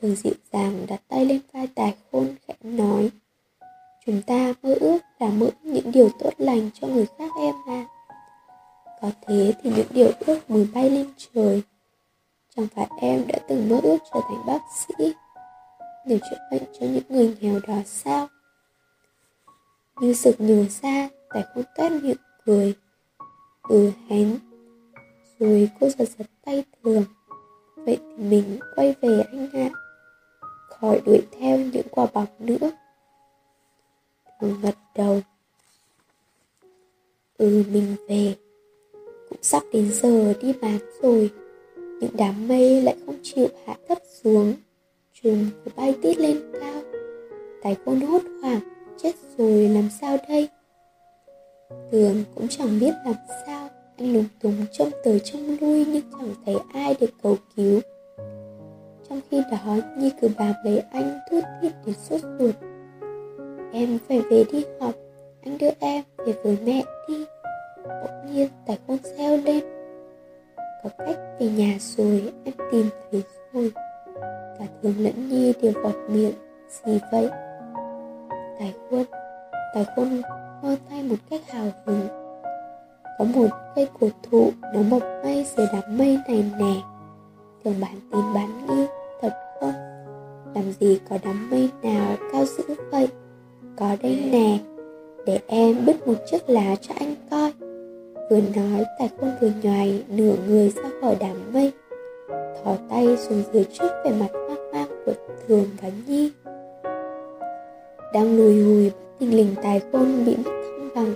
Thường 0.00 0.16
dịu 0.16 0.34
dàng 0.52 0.86
đặt 0.88 1.02
tay 1.08 1.26
lên 1.26 1.40
vai 1.52 1.66
tài 1.66 1.94
khôn 2.12 2.34
khẽ 2.46 2.54
nói 2.62 3.10
Chúng 4.10 4.22
ta 4.22 4.52
mơ 4.62 4.74
ước 4.80 4.98
là 5.18 5.30
mơ 5.30 5.50
những 5.62 5.92
điều 5.92 6.10
tốt 6.18 6.30
lành 6.38 6.70
cho 6.74 6.88
người 6.88 7.06
khác 7.18 7.30
em 7.40 7.54
à 7.66 7.86
Có 9.00 9.10
thế 9.26 9.54
thì 9.62 9.72
những 9.76 9.86
điều 9.90 10.10
ước 10.26 10.50
mới 10.50 10.68
bay 10.74 10.90
lên 10.90 11.12
trời. 11.34 11.62
Chẳng 12.56 12.66
phải 12.74 12.86
em 13.00 13.24
đã 13.28 13.38
từng 13.48 13.68
mơ 13.68 13.80
ước 13.82 13.96
trở 14.14 14.20
thành 14.28 14.46
bác 14.46 14.58
sĩ? 14.76 15.12
Để 16.06 16.18
chữa 16.18 16.36
bệnh 16.50 16.62
cho 16.80 16.86
những 16.86 17.02
người 17.08 17.36
nghèo 17.40 17.60
đó 17.66 17.74
sao? 17.86 18.28
Như 20.00 20.14
sực 20.14 20.34
nhớ 20.38 20.64
ra 20.82 21.08
Tài 21.28 21.42
khôn 21.54 21.64
toét 21.76 21.92
miệng 21.92 22.16
cười. 22.46 22.74
Ừ 23.68 23.92
hén. 24.08 24.38
Rồi 25.38 25.70
cô 25.80 25.88
giật 25.88 26.08
giật 26.18 26.26
tay 26.44 26.64
thường. 26.84 27.04
Vậy 27.76 27.98
thì 28.00 28.24
mình 28.24 28.58
quay 28.76 28.94
về 29.00 29.24
anh 29.32 29.50
ạ. 29.52 29.70
À. 29.72 29.76
Khỏi 30.68 31.00
đuổi 31.06 31.22
theo 31.40 31.58
những 31.58 31.86
quả 31.90 32.06
bóng 32.14 32.28
nữa. 32.38 32.70
Thường 34.40 34.60
gật 34.62 34.74
đầu. 34.96 35.20
Ừ 37.38 37.64
mình 37.72 37.96
về. 38.08 38.34
Cũng 39.28 39.38
sắp 39.42 39.62
đến 39.72 39.90
giờ 39.92 40.34
đi 40.42 40.52
bán 40.52 40.78
rồi. 41.02 41.30
Những 41.76 42.10
đám 42.16 42.48
mây 42.48 42.82
lại 42.82 42.96
không 43.06 43.16
chịu 43.22 43.48
hạ 43.66 43.76
thấp 43.88 43.98
xuống. 44.22 44.54
Chúng 45.22 45.46
cứ 45.64 45.70
bay 45.76 45.94
tít 46.02 46.18
lên 46.18 46.52
cao. 46.60 46.82
Tài 47.62 47.76
khôn 47.84 48.00
hốt 48.00 48.22
hoảng, 48.42 48.60
Chết 49.02 49.12
rồi 49.38 49.68
làm 49.68 49.88
sao 50.00 50.16
đây? 50.28 50.48
Tường 51.90 52.24
cũng 52.34 52.48
chẳng 52.48 52.80
biết 52.80 52.92
làm 53.04 53.14
sao. 53.46 53.68
Anh 53.96 54.12
lúng 54.12 54.24
túng 54.40 54.66
trông 54.72 54.90
tới 55.04 55.20
trông 55.24 55.56
lui 55.60 55.84
Nhưng 55.84 56.02
chẳng 56.12 56.34
thấy 56.46 56.56
ai 56.72 56.96
để 57.00 57.06
cầu 57.22 57.36
cứu. 57.56 57.80
Trong 59.08 59.20
khi 59.30 59.42
đó, 59.50 59.76
Nhi 59.98 60.10
cứ 60.20 60.28
bám 60.38 60.52
lấy 60.64 60.78
anh 60.78 61.18
thút 61.30 61.44
thít 61.62 61.72
để 61.86 61.92
sốt 61.92 62.20
ruột. 62.38 62.54
Em 63.72 63.98
phải 64.08 64.20
về 64.20 64.44
đi 64.52 64.64
học. 64.80 64.94
Anh 65.44 65.58
đưa 65.58 65.70
em 65.80 66.04
về 66.26 66.32
với 66.44 66.58
mẹ 66.64 66.82
đi. 67.08 67.24
Bỗng 67.86 68.32
nhiên 68.32 68.48
tài 68.66 68.78
con 68.88 68.98
reo 69.02 69.36
lên. 69.36 69.64
Có 70.56 70.90
cách 70.98 71.18
về 71.38 71.46
nhà 71.46 71.76
rồi, 71.80 72.32
Em 72.44 72.54
tìm 72.72 72.86
thấy 73.10 73.22
rồi. 73.52 73.72
Cả 74.58 74.64
thường 74.82 74.94
lẫn 74.98 75.28
Nhi 75.28 75.52
đều 75.62 75.72
vọt 75.82 75.94
miệng, 76.08 76.32
Gì 76.84 76.98
vậy? 77.12 77.28
Tài 78.58 78.74
quân 78.90 79.04
Tài 79.74 79.84
quân 79.96 80.22
hơ 80.62 80.76
tay 80.90 81.02
một 81.02 81.16
cách 81.30 81.40
hào 81.48 81.66
hứng. 81.84 82.08
Có 83.18 83.24
một 83.24 83.48
cây 83.74 83.88
cổ 84.00 84.08
thụ 84.22 84.50
Nó 84.74 84.82
mọc 84.90 85.02
ngay 85.24 85.46
dưới 85.56 85.66
đám 85.72 85.98
mây 85.98 86.18
này 86.28 86.44
nè. 86.58 86.74
Thường 87.64 87.74
bán 87.80 87.94
tìm 88.12 88.34
bán 88.34 88.66
nghi 88.66 88.86
Thật 89.20 89.32
không? 89.60 89.72
Làm 90.54 90.72
gì 90.80 91.00
có 91.08 91.18
đám 91.24 91.50
mây 91.50 91.70
nào 91.82 92.16
cao 92.32 92.44
dữ 92.44 92.74
vậy? 92.90 93.08
Có 93.78 93.96
đây 94.02 94.28
nè, 94.32 94.58
Để 95.26 95.40
em 95.46 95.86
bứt 95.86 96.06
một 96.08 96.14
chiếc 96.30 96.50
lá 96.50 96.76
cho 96.80 96.94
anh 96.98 97.14
coi. 97.30 97.52
Vừa 98.30 98.40
nói 98.56 98.84
tài 98.98 99.10
khôn 99.20 99.30
vừa 99.40 99.50
nhoài 99.62 100.04
Nửa 100.08 100.34
người 100.46 100.68
ra 100.68 100.90
khỏi 101.00 101.16
đám 101.20 101.52
mây, 101.52 101.72
Thò 102.64 102.74
tay 102.90 103.16
xuống 103.16 103.42
dưới 103.52 103.64
trước 103.64 103.90
về 104.04 104.10
mặt 104.10 104.28
hoang 104.32 104.72
mang 104.72 104.88
của 105.06 105.12
Thường 105.48 105.66
và 105.82 105.88
Nhi. 106.06 106.32
Đang 108.14 108.36
lùi 108.36 108.62
hùi 108.62 108.90
tình 109.18 109.36
lình 109.36 109.54
tài 109.62 109.80
khôn 109.92 110.24
bị 110.26 110.36
mất 110.36 110.50
thăng 110.50 110.88
bằng. 110.94 111.14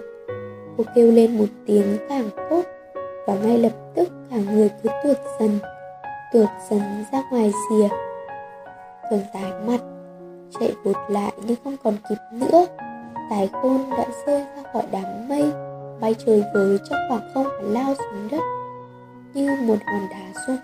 Cô 0.77 0.85
kêu 0.95 1.13
lên 1.13 1.39
một 1.39 1.47
tiếng 1.67 1.97
càng 2.09 2.29
tốt, 2.51 2.63
và 3.27 3.35
ngay 3.35 3.59
lập 3.59 3.73
tức 3.95 4.09
cả 4.31 4.37
người 4.53 4.71
cứ 4.83 4.89
tuột 5.05 5.17
dần 5.41 5.59
tuột 6.33 6.49
dần 6.71 6.81
ra 7.13 7.23
ngoài 7.31 7.53
rìa. 7.71 7.89
Thường 9.11 9.23
tái 9.33 9.53
mặt 9.67 9.81
chạy 10.61 10.75
vụt 10.85 10.97
lại 11.09 11.33
nhưng 11.47 11.57
không 11.65 11.77
còn 11.85 11.95
kịp 12.09 12.19
nữa. 12.33 12.67
Tài 13.31 13.51
khôn 13.53 13.91
đã 13.91 14.07
rơi 14.27 14.41
ra 14.57 14.63
khỏi 14.73 14.83
đám 14.93 15.29
mây, 15.29 15.53
bay 16.01 16.15
trời 16.27 16.43
với 16.55 16.79
trong 16.91 16.99
khoảng 17.09 17.31
không 17.35 17.47
và 17.47 17.63
lao 17.63 17.95
xuống 17.95 18.29
đất 18.31 18.43
như 19.35 19.51
một 19.67 19.77
hòn 19.87 20.09
đá 20.11 20.41
rung 20.47 20.57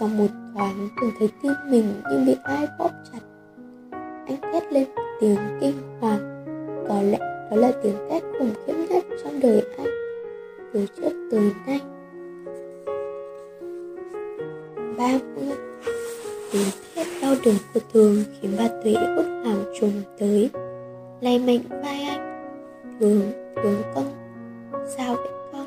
trong 0.00 0.18
một 0.18 0.26
thoáng 0.54 0.88
từng 1.00 1.10
thấy 1.18 1.28
tim 1.42 1.52
mình 1.64 2.02
như 2.10 2.24
bị 2.26 2.36
ai 2.42 2.66
bóp 2.78 2.90
chặt. 3.12 3.18
Anh 4.26 4.52
thét 4.52 4.72
lên 4.72 4.88
tiếng 5.20 5.38
kinh 5.60 6.00
hoàng. 6.00 6.44
Có 6.88 7.02
lẽ 7.02 7.18
đó 7.50 7.56
là 7.56 7.72
tiếng 7.82 7.96
thét 8.10 8.22
khủng 8.38 8.54
khiếp 8.66 8.74
nhất 8.90 9.04
trong 9.24 9.40
đời 9.40 9.62
anh. 9.78 9.86
Từ 10.72 10.86
trước 10.96 11.28
tới 11.30 11.50
nay 11.66 11.80
thét 17.50 17.60
của 17.74 17.80
thường 17.92 18.24
khiến 18.40 18.50
bà 18.58 18.68
Tuệ 18.84 18.92
hốt 18.92 19.22
hoảng 19.44 19.64
trùng 19.80 20.02
tới. 20.18 20.50
Lay 21.20 21.38
mạnh 21.38 21.60
vai 21.82 22.02
anh 22.02 22.30
Thường, 23.00 23.32
thường 23.62 23.82
con 23.94 24.04
Sao 24.96 25.14
vậy 25.14 25.28
con? 25.52 25.66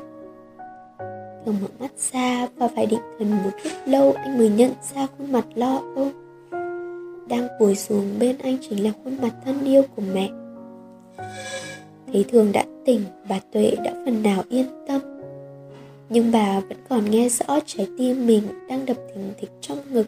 Thường 1.44 1.56
mở 1.62 1.68
mắt 1.78 1.90
ra 2.12 2.48
và 2.56 2.68
phải 2.68 2.86
định 2.86 3.00
thần 3.18 3.30
một 3.30 3.50
lúc 3.64 3.72
lâu 3.86 4.12
anh 4.12 4.38
mới 4.38 4.48
nhận 4.48 4.70
ra 4.94 5.06
khuôn 5.06 5.32
mặt 5.32 5.44
lo 5.54 5.82
âu. 5.96 6.08
Đang 7.28 7.48
cúi 7.58 7.74
xuống 7.74 8.18
bên 8.18 8.38
anh 8.38 8.56
chính 8.68 8.84
là 8.84 8.90
khuôn 9.04 9.16
mặt 9.22 9.34
thân 9.44 9.64
yêu 9.64 9.82
của 9.96 10.02
mẹ. 10.14 10.30
Thấy 12.12 12.24
thường 12.28 12.52
đã 12.52 12.64
tỉnh 12.84 13.00
bà 13.28 13.40
tuệ 13.52 13.76
đã 13.84 13.92
phần 14.04 14.22
nào 14.22 14.42
yên 14.48 14.66
tâm. 14.88 15.00
Nhưng 16.08 16.32
bà 16.32 16.60
vẫn 16.60 16.78
còn 16.88 17.10
nghe 17.10 17.28
rõ 17.28 17.58
trái 17.66 17.88
tim 17.98 18.26
mình 18.26 18.42
đang 18.68 18.86
đập 18.86 18.96
thình 19.14 19.32
thịch 19.40 19.50
trong 19.60 19.78
ngực. 19.90 20.06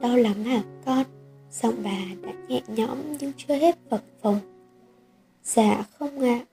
Đau 0.00 0.16
lắm 0.16 0.44
hả 0.44 0.62
con? 0.86 1.04
Giọng 1.50 1.74
bà 1.84 1.98
đã 2.22 2.32
nhẹ 2.48 2.60
nhõm 2.68 2.98
nhưng 3.20 3.32
chưa 3.36 3.54
hết 3.54 3.78
phập 3.90 4.00
phồng. 4.22 4.40
Dạ 5.42 5.84
không 5.98 6.20
ạ. 6.20 6.40
À. 6.40 6.46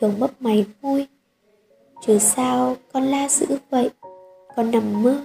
thường 0.00 0.20
mấp 0.20 0.42
mày 0.42 0.66
vui, 0.80 1.06
chứ 2.06 2.18
sao 2.18 2.76
con 2.92 3.02
la 3.02 3.28
dữ 3.28 3.46
vậy? 3.70 3.90
Con 4.56 4.70
nằm 4.70 5.02
mơ. 5.02 5.24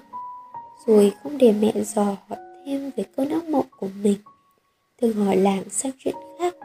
Rồi 0.85 1.13
không 1.23 1.37
để 1.37 1.51
mẹ 1.51 1.71
dò 1.83 2.03
hỏi 2.03 2.39
thêm 2.65 2.91
về 2.95 3.03
cơn 3.17 3.29
ác 3.29 3.49
mộng 3.49 3.65
của 3.79 3.87
mình. 4.01 4.17
Thường 5.01 5.25
hỏi 5.25 5.37
làng 5.37 5.63
sang 5.69 5.91
chuyện 5.97 6.15
khác. 6.39 6.55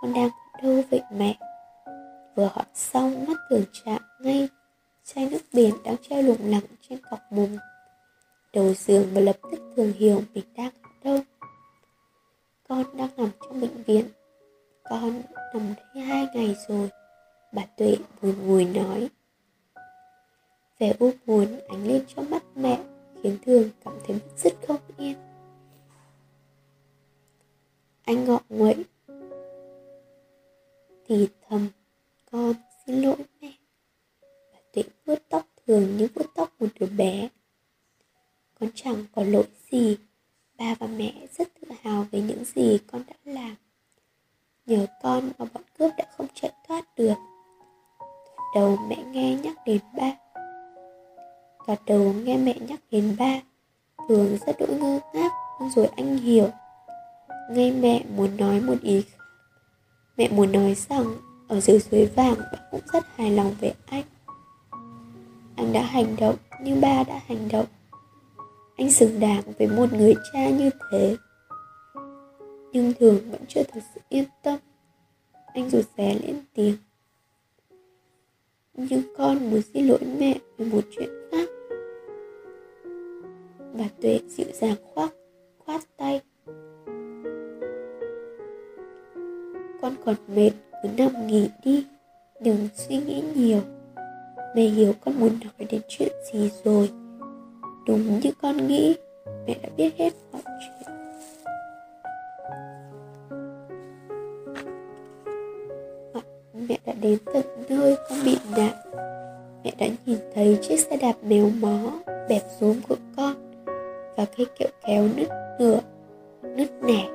Con 0.00 0.12
đang 0.12 0.30
ở 0.52 0.60
đâu 0.62 0.82
vậy 0.90 1.02
mẹ? 1.16 1.36
Vừa 2.36 2.50
hỏi 2.52 2.64
xong 2.74 3.24
mắt 3.28 3.36
thường 3.50 3.64
chạm 3.84 4.02
ngay 4.20 4.48
chai 5.04 5.28
nước 5.30 5.42
biển 5.52 5.74
đang 5.84 5.96
treo 6.08 6.22
lủng 6.22 6.50
lẳng 6.50 6.64
trên 6.88 6.98
cọc 7.10 7.20
mùng 7.30 7.58
đầu 8.52 8.74
giường 8.74 9.08
và 9.12 9.20
lập 9.20 9.36
tức 9.50 9.60
thường 9.76 9.92
hiểu 9.92 10.22
mình 10.34 10.44
đang 10.56 10.70
ở 10.82 10.90
đâu? 11.04 11.18
Con 12.68 12.96
đang 12.96 13.08
nằm 13.16 13.30
trong 13.40 13.60
bệnh 13.60 13.82
viện. 13.82 14.08
Con 14.84 15.22
nằm 15.54 15.74
đây 15.94 16.04
hai 16.04 16.26
ngày 16.34 16.56
rồi. 16.68 16.90
Bà 17.52 17.66
tuệ 17.76 17.96
buồn 18.22 18.34
ngùi 18.46 18.64
nói. 18.64 19.08
Vẻ 20.78 20.94
u 20.98 21.10
buồn 21.26 21.60
ánh 21.68 21.86
lên 21.86 22.04
trong 22.08 22.30
mắt 22.30 22.42
mẹ, 22.54 22.84
khiến 23.22 23.38
thường 23.46 23.70
cảm 23.84 23.94
thấy 24.06 24.16
bứt 24.16 24.38
rứt 24.38 24.52
không 24.66 24.80
yên. 24.96 25.14
Anh 28.04 28.24
ngọ 28.24 28.40
nguậy. 28.48 28.84
Thì 31.08 31.28
thầm, 31.48 31.68
con 32.30 32.54
xin 32.86 33.00
lỗi 33.00 33.16
mẹ. 33.40 33.52
Bà 34.52 34.58
tuệ 34.72 34.82
vuốt 35.06 35.18
tóc 35.28 35.46
thường 35.66 35.96
như 35.96 36.08
vuốt 36.14 36.26
tóc 36.34 36.50
một 36.58 36.68
đứa 36.80 36.86
bé 36.86 37.28
con 38.62 38.70
chẳng 38.74 39.04
có 39.14 39.22
lỗi 39.22 39.44
gì. 39.70 39.96
Ba 40.58 40.74
và 40.78 40.86
mẹ 40.86 41.12
rất 41.38 41.48
tự 41.60 41.68
hào 41.82 42.06
về 42.10 42.20
những 42.20 42.44
gì 42.44 42.78
con 42.92 43.02
đã 43.08 43.32
làm. 43.32 43.54
Nhờ 44.66 44.86
con 45.02 45.30
mà 45.38 45.46
bọn 45.54 45.62
cướp 45.78 45.92
đã 45.98 46.04
không 46.16 46.26
chạy 46.34 46.50
thoát 46.68 46.84
được. 46.96 47.14
Thoạt 47.98 48.54
đầu 48.54 48.78
mẹ 48.88 49.04
nghe 49.12 49.36
nhắc 49.36 49.56
đến 49.66 49.80
ba. 49.96 50.12
Thoạt 51.66 51.80
đầu 51.86 52.12
nghe 52.12 52.36
mẹ 52.36 52.54
nhắc 52.68 52.80
đến 52.90 53.16
ba. 53.18 53.40
Thường 54.08 54.36
rất 54.46 54.56
đỗi 54.58 54.78
ngơ 54.80 55.00
ngác, 55.14 55.32
rồi 55.76 55.86
anh 55.96 56.16
hiểu. 56.16 56.48
Ngay 57.50 57.72
mẹ 57.72 58.04
muốn 58.16 58.36
nói 58.36 58.60
một 58.60 58.80
ý 58.82 59.02
khác. 59.02 59.24
Mẹ 60.16 60.28
muốn 60.28 60.52
nói 60.52 60.74
rằng, 60.74 61.16
Ở 61.48 61.60
dưới 61.60 61.80
suối 61.80 62.06
vàng 62.06 62.36
ba 62.52 62.58
cũng 62.70 62.80
rất 62.92 63.04
hài 63.16 63.30
lòng 63.30 63.54
về 63.60 63.74
anh. 63.86 64.04
Anh 65.56 65.72
đã 65.72 65.82
hành 65.82 66.16
động 66.16 66.36
như 66.60 66.80
ba 66.80 67.04
đã 67.04 67.20
hành 67.26 67.48
động. 67.48 67.66
Anh 68.82 68.90
xứng 68.90 69.20
đáng 69.20 69.42
với 69.58 69.68
một 69.68 69.92
người 69.92 70.14
cha 70.32 70.50
như 70.50 70.70
thế. 70.90 71.16
Nhưng 72.72 72.92
thường 73.00 73.18
vẫn 73.30 73.40
chưa 73.48 73.62
thật 73.62 73.80
sự 73.94 74.00
yên 74.08 74.24
tâm. 74.42 74.58
Anh 75.54 75.70
rụt 75.70 75.84
rè 75.96 76.14
lên 76.14 76.36
tiếng. 76.54 76.76
Nhưng 78.74 79.02
con 79.16 79.50
muốn 79.50 79.60
xin 79.74 79.86
lỗi 79.86 79.98
mẹ 80.18 80.38
về 80.58 80.66
một 80.66 80.80
chuyện 80.96 81.08
khác. 81.30 81.48
Bà 83.78 83.84
tuệ 84.02 84.20
dịu 84.28 84.46
dàng 84.54 84.76
khoác, 84.94 85.12
khoát 85.58 85.80
tay. 85.96 86.20
Con 89.82 89.94
còn 90.04 90.14
mệt, 90.28 90.50
cứ 90.82 90.88
nằm 90.96 91.26
nghỉ 91.26 91.48
đi. 91.64 91.86
Đừng 92.40 92.68
suy 92.74 92.96
nghĩ 92.96 93.22
nhiều. 93.34 93.60
Mẹ 94.56 94.62
hiểu 94.62 94.92
con 95.04 95.20
muốn 95.20 95.38
nói 95.40 95.66
đến 95.70 95.80
chuyện 95.88 96.12
gì 96.32 96.50
rồi 96.64 97.01
đúng 97.86 98.20
như 98.20 98.30
con 98.42 98.66
nghĩ, 98.66 98.96
mẹ 99.46 99.56
đã 99.62 99.68
biết 99.76 99.90
hết 99.98 100.12
mọi 100.32 100.42
chuyện. 100.44 100.92
Mẹ 106.68 106.78
đã 106.86 106.92
đến 107.00 107.18
tận 107.34 107.44
nơi 107.68 107.96
con 108.08 108.18
bị 108.24 108.38
nạn. 108.56 108.74
Mẹ 109.64 109.72
đã 109.78 109.86
nhìn 110.06 110.18
thấy 110.34 110.58
chiếc 110.62 110.80
xe 110.80 110.96
đạp 110.96 111.14
méo 111.22 111.50
mó, 111.60 111.78
bẹp 112.28 112.42
rúm 112.60 112.80
của 112.88 112.96
con 113.16 113.34
và 114.16 114.26
cây 114.36 114.46
kẹo 114.58 114.68
kéo 114.86 115.08
nứt 115.16 115.28
nửa 115.58 115.78
nứt 116.42 116.70
nẻ. 116.82 117.08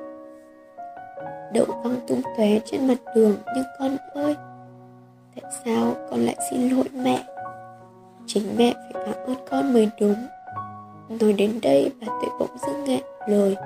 Đậu 1.52 1.66
văng 1.84 1.96
tung 2.06 2.22
tóe 2.36 2.58
trên 2.64 2.86
mặt 2.86 2.98
đường 3.14 3.36
nhưng 3.54 3.64
con 3.78 3.96
ơi, 4.14 4.36
tại 5.34 5.52
sao 5.64 5.94
con 6.10 6.20
lại 6.20 6.36
xin 6.50 6.68
lỗi 6.68 6.84
mẹ? 6.92 7.24
Chính 8.26 8.42
mẹ 8.56 8.74
phải 8.74 9.04
cảm 9.06 9.26
ơn 9.26 9.36
con 9.50 9.72
mới 9.72 9.88
đúng 10.00 10.27
nói 11.20 11.32
đến 11.32 11.58
đây 11.62 11.92
bà 12.00 12.06
tuệ 12.06 12.28
bỗng 12.38 12.58
dưng 12.66 12.84
nghẹn 12.84 13.02
lời. 13.28 13.56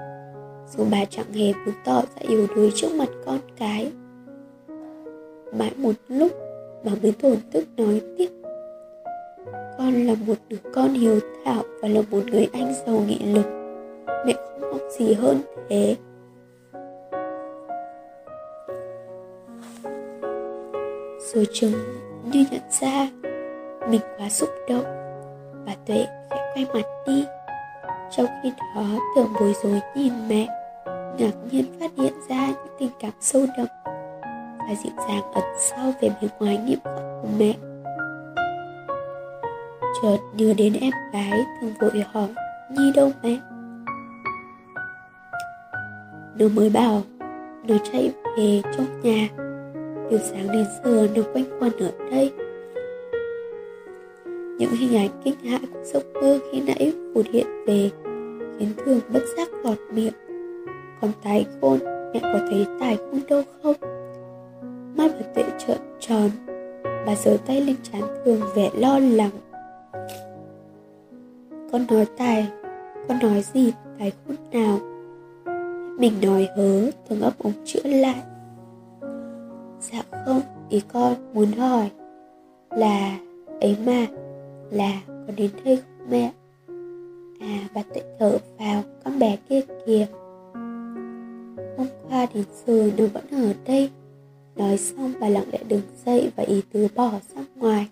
Dù 0.76 0.84
bà 0.90 1.04
chẳng 1.04 1.32
hề 1.32 1.52
muốn 1.52 1.74
tỏ 1.84 2.02
ra 2.02 2.28
yếu 2.28 2.46
đuối 2.56 2.72
trước 2.74 2.88
mặt 2.94 3.08
con 3.26 3.38
cái. 3.58 3.92
Mãi 5.52 5.70
một 5.76 5.92
lúc 6.08 6.32
bà 6.84 6.92
mới 7.02 7.12
tổn 7.12 7.36
thức 7.52 7.64
nói 7.76 8.00
tiếp. 8.18 8.28
Con 9.78 10.06
là 10.06 10.14
một 10.26 10.34
đứa 10.48 10.56
con 10.74 10.88
hiếu 10.88 11.20
thảo 11.44 11.62
và 11.82 11.88
là 11.88 12.00
một 12.10 12.20
người 12.26 12.48
anh 12.52 12.74
giàu 12.86 13.04
nghị 13.06 13.18
lực. 13.18 13.46
Mẹ 14.26 14.32
không 14.32 14.60
mong 14.60 14.90
gì 14.98 15.14
hơn 15.14 15.40
thế. 15.68 15.96
Rồi 21.34 21.46
chừng 21.52 21.72
như 22.32 22.44
nhận 22.50 22.62
ra 22.80 23.08
mình 23.90 24.00
quá 24.18 24.28
xúc 24.28 24.48
động, 24.68 24.84
bà 25.66 25.74
tuệ 25.86 26.06
khẽ 26.30 26.52
quay 26.54 26.66
mặt 26.74 26.88
đi 27.06 27.24
trong 28.16 28.26
khi 28.42 28.52
đó, 28.74 28.84
tưởng 29.16 29.32
bối 29.40 29.54
rối 29.62 29.80
nhìn 29.94 30.12
mẹ, 30.28 30.46
ngạc 31.18 31.32
nhiên 31.50 31.64
phát 31.80 31.90
hiện 31.96 32.12
ra 32.28 32.46
những 32.46 32.74
tình 32.78 32.90
cảm 33.00 33.10
sâu 33.20 33.46
đậm 33.56 33.66
và 34.58 34.74
dịu 34.84 34.92
dàng 35.08 35.32
ẩn 35.32 35.44
sau 35.58 35.92
về 36.00 36.10
bề 36.22 36.28
ngoài 36.40 36.56
nghiêm 36.56 36.78
khắc 36.84 37.02
của 37.22 37.28
mẹ. 37.38 37.54
Chợt 40.02 40.16
nhớ 40.34 40.54
đến 40.56 40.72
em 40.80 40.92
gái 41.12 41.44
thường 41.60 41.72
vội 41.80 42.04
hỏi, 42.12 42.28
nhi 42.70 42.92
đâu 42.96 43.10
mẹ? 43.22 43.36
Nó 46.38 46.46
mới 46.54 46.70
bảo, 46.70 47.02
nó 47.66 47.74
chạy 47.92 48.12
về 48.38 48.62
trong 48.76 49.00
nhà. 49.02 49.28
Từ 50.10 50.18
sáng 50.18 50.52
đến 50.52 50.66
giờ 50.84 51.08
nó 51.14 51.22
quanh 51.32 51.44
quẩn 51.60 51.72
ở 51.78 51.92
đây 52.10 52.32
những 54.62 54.76
hình 54.76 54.96
ảnh 54.96 55.10
kinh 55.24 55.34
hãi 55.44 55.60
của 55.72 55.84
giấc 55.84 56.02
mơ 56.14 56.38
khi 56.52 56.60
nãy 56.60 56.92
vụt 57.14 57.26
hiện 57.32 57.46
về, 57.66 57.90
khiến 58.58 58.68
thường 58.84 59.00
bất 59.12 59.22
giác 59.36 59.48
gọt 59.62 59.78
miệng. 59.92 60.12
Còn 61.00 61.10
tài 61.24 61.46
khôn, 61.60 61.78
mẹ 62.14 62.20
có 62.22 62.38
thấy 62.50 62.66
tài 62.80 62.96
khôn 62.96 63.20
đâu 63.28 63.42
không? 63.62 63.74
Mắt 64.96 65.12
bà 65.18 65.26
tuệ 65.34 65.44
trợn 65.58 65.78
tròn, 66.00 66.30
bà 67.06 67.14
giơ 67.14 67.36
tay 67.46 67.60
lên 67.60 67.76
trán 67.82 68.02
thường 68.24 68.40
vẻ 68.54 68.70
lo 68.78 68.98
lắng. 68.98 69.30
Con 71.72 71.86
nói 71.90 72.06
tài, 72.16 72.48
con 73.08 73.18
nói 73.22 73.44
gì, 73.54 73.72
tài 73.98 74.12
khôn 74.26 74.36
nào? 74.52 74.78
Mình 75.98 76.12
nói 76.22 76.48
hớ, 76.56 76.90
thường 77.08 77.20
ấp 77.20 77.38
ống 77.38 77.52
chữa 77.64 77.82
lại. 77.84 78.22
Dạ 79.80 80.02
không, 80.26 80.40
ý 80.68 80.82
con 80.92 81.14
muốn 81.34 81.52
hỏi 81.52 81.90
là, 82.70 83.18
ấy 83.60 83.76
mà 83.86 84.06
là 84.72 85.00
có 85.06 85.32
đến 85.36 85.50
đây 85.64 85.76
không 85.76 86.10
mẹ? 86.10 86.32
À 87.40 87.68
bà 87.74 87.82
tự 87.94 88.00
thở 88.18 88.38
vào, 88.58 88.82
con 89.04 89.18
bé 89.18 89.36
kia 89.48 89.60
kìa. 89.86 90.06
Hôm 91.76 91.86
qua 92.08 92.26
đến 92.34 92.44
giờ 92.66 92.90
nó 92.98 93.04
vẫn 93.06 93.24
ở 93.30 93.54
đây. 93.66 93.90
Nói 94.56 94.78
xong, 94.78 95.12
bà 95.20 95.28
lặng 95.28 95.44
lẽ 95.52 95.58
đứng 95.68 95.82
dậy 96.06 96.30
và 96.36 96.44
ý 96.44 96.62
tứ 96.72 96.88
bỏ 96.94 97.10
ra 97.34 97.42
ngoài. 97.56 97.88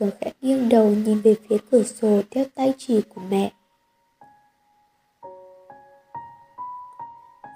Thường 0.00 0.10
khẽ 0.20 0.32
nghiêng 0.40 0.68
đầu 0.68 0.90
nhìn 0.90 1.20
về 1.20 1.34
phía 1.48 1.56
cửa 1.70 1.82
sổ 1.82 2.20
theo 2.30 2.44
tay 2.54 2.74
chỉ 2.78 3.02
của 3.14 3.20
mẹ. 3.30 3.52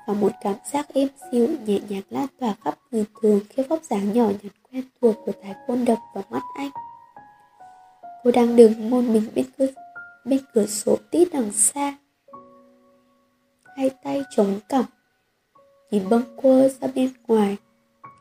Và 0.07 0.15
một 0.15 0.33
cảm 0.43 0.55
giác 0.73 0.89
êm 0.95 1.09
dịu 1.33 1.49
nhẹ 1.67 1.81
nhàng 1.89 2.03
lan 2.11 2.27
tỏa 2.41 2.55
khắp 2.65 2.79
người 2.91 3.05
thường 3.23 3.41
khi 3.49 3.63
vóc 3.63 3.83
dáng 3.83 4.13
nhỏ 4.13 4.27
nhắn 4.27 4.53
quen 4.73 4.85
thuộc 5.01 5.15
của 5.25 5.33
thái 5.43 5.55
côn 5.67 5.85
đập 5.85 5.99
vào 6.15 6.25
mắt 6.31 6.43
anh 6.55 6.71
cô 8.25 8.31
đang 8.31 8.57
đứng 8.57 8.91
một 8.91 9.01
mình 9.01 9.29
bên 9.35 9.47
cửa 9.59 9.67
bên 10.25 10.41
cửa 10.55 10.67
sổ 10.67 10.97
tít 11.11 11.29
đằng 11.33 11.53
xa. 11.53 11.99
Hai 13.77 13.91
tay 14.03 14.23
chống 14.37 14.61
cằm, 14.69 14.85
nhìn 15.91 16.09
bâng 16.09 16.23
quơ 16.37 16.69
ra 16.69 16.89
bên 16.95 17.11
ngoài. 17.27 17.57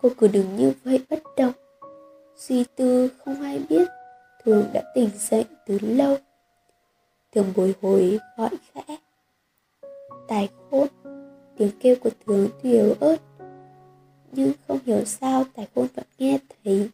Cô 0.01 0.09
cứ 0.17 0.27
đứng 0.27 0.55
như 0.55 0.73
vậy 0.83 0.99
bất 1.09 1.23
động, 1.37 1.53
suy 2.35 2.65
tư 2.75 3.09
không 3.25 3.41
ai 3.41 3.59
biết, 3.69 3.87
thường 4.43 4.65
đã 4.73 4.83
tỉnh 4.95 5.09
dậy 5.17 5.45
từ 5.65 5.79
lâu. 5.81 6.17
Thường 7.33 7.53
bồi 7.55 7.75
hồi 7.81 8.19
gọi 8.37 8.49
khẽ. 8.73 8.97
Tài 10.27 10.49
khôn, 10.71 10.87
tiếng 11.57 11.71
kêu 11.79 11.95
của 12.03 12.09
thường 12.25 12.49
tuy 12.63 12.71
yếu 12.71 12.95
ớt, 12.99 13.17
nhưng 14.31 14.51
không 14.67 14.79
hiểu 14.85 15.05
sao 15.05 15.43
tài 15.55 15.67
khôn 15.75 15.87
vẫn 15.95 16.05
nghe 16.17 16.39
thấy. 16.63 16.89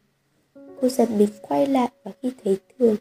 Cô 0.81 0.89
giật 0.89 1.09
mình 1.09 1.29
quay 1.41 1.67
lại 1.67 1.89
và 2.03 2.11
khi 2.21 2.31
thấy 2.43 2.59
thường 2.84 2.96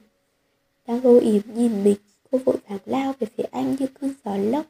đang 0.87 1.01
vô 1.01 1.19
ím 1.19 1.43
nhìn 1.55 1.85
mình, 1.85 1.97
cô 2.31 2.39
vội 2.39 2.57
vàng 2.69 2.79
lao 2.85 3.13
về 3.19 3.27
phía 3.37 3.45
anh 3.51 3.77
như 3.79 3.87
cơn 3.87 4.15
gió 4.25 4.37
lốc. 4.37 4.67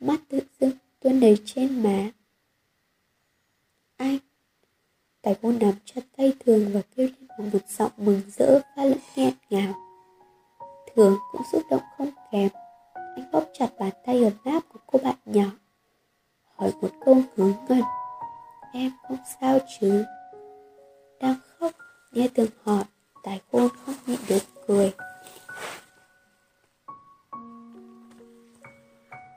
Mắt 0.00 0.20
tự 0.28 0.40
dưng 0.60 0.70
tuôn 1.00 1.20
đầy 1.20 1.36
trên 1.44 1.82
má. 1.82 2.10
Anh 3.96 4.18
tài 5.22 5.36
cô 5.42 5.52
nắm 5.52 5.72
chặt 5.84 6.00
tay 6.16 6.32
thường 6.40 6.70
và 6.72 6.80
kêu 6.96 7.06
lên 7.06 7.28
bằng 7.38 7.50
một 7.52 7.68
giọng 7.68 7.92
mừng 7.96 8.20
rỡ 8.28 8.60
pha 8.76 8.84
lẫn 8.84 8.98
nghẹn 9.16 9.34
ngào. 9.50 9.74
Thường 10.94 11.16
cũng 11.32 11.42
xúc 11.52 11.62
động 11.70 11.82
không 11.98 12.10
kém. 12.32 12.48
Anh 12.94 13.30
bóp 13.32 13.44
chặt 13.58 13.68
bàn 13.78 13.92
tay 14.06 14.24
ấm 14.24 14.32
áp 14.44 14.60
của 14.68 14.80
cô 14.86 14.98
bạn 15.02 15.16
nhỏ. 15.24 15.50
Hỏi 16.56 16.72
một 16.80 16.90
câu 17.04 17.22
ngớ 17.36 17.52
ngẩn. 17.68 17.82
Em 18.72 18.92
không 19.08 19.18
sao 19.40 19.58
chứ? 19.80 20.04
Đang 21.20 21.34
khóc, 21.58 21.72
nghe 22.12 22.28
tường 22.34 22.50
hỏi 22.62 22.84
tài 23.26 23.40
khôn 23.52 23.68
không 23.86 23.94
nhịn 24.06 24.18
được 24.28 24.42
cười. 24.66 24.92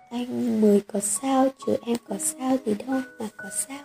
Anh 0.10 0.62
mười 0.62 0.82
có 0.82 1.00
sao 1.00 1.48
chứ 1.66 1.78
em 1.82 1.98
có 2.08 2.18
sao 2.18 2.58
gì 2.66 2.74
đâu 2.74 3.02
mà 3.20 3.30
có 3.38 3.50
sao. 3.68 3.80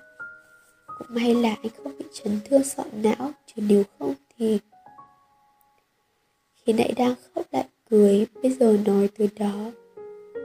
Cũng 0.98 1.06
may 1.10 1.34
là 1.34 1.56
anh 1.62 1.72
không 1.82 1.98
bị 1.98 2.04
chấn 2.12 2.40
thương 2.44 2.64
sọ 2.64 2.82
não, 2.92 3.32
chứ 3.46 3.62
nếu 3.68 3.82
không 3.98 4.14
thì 4.38 4.58
khi 6.54 6.72
nãy 6.72 6.94
đang 6.96 7.14
khóc 7.34 7.44
lại 7.50 7.68
cười, 7.90 8.26
bây 8.42 8.52
giờ 8.52 8.76
nói 8.86 9.08
từ 9.18 9.28
đó. 9.38 9.70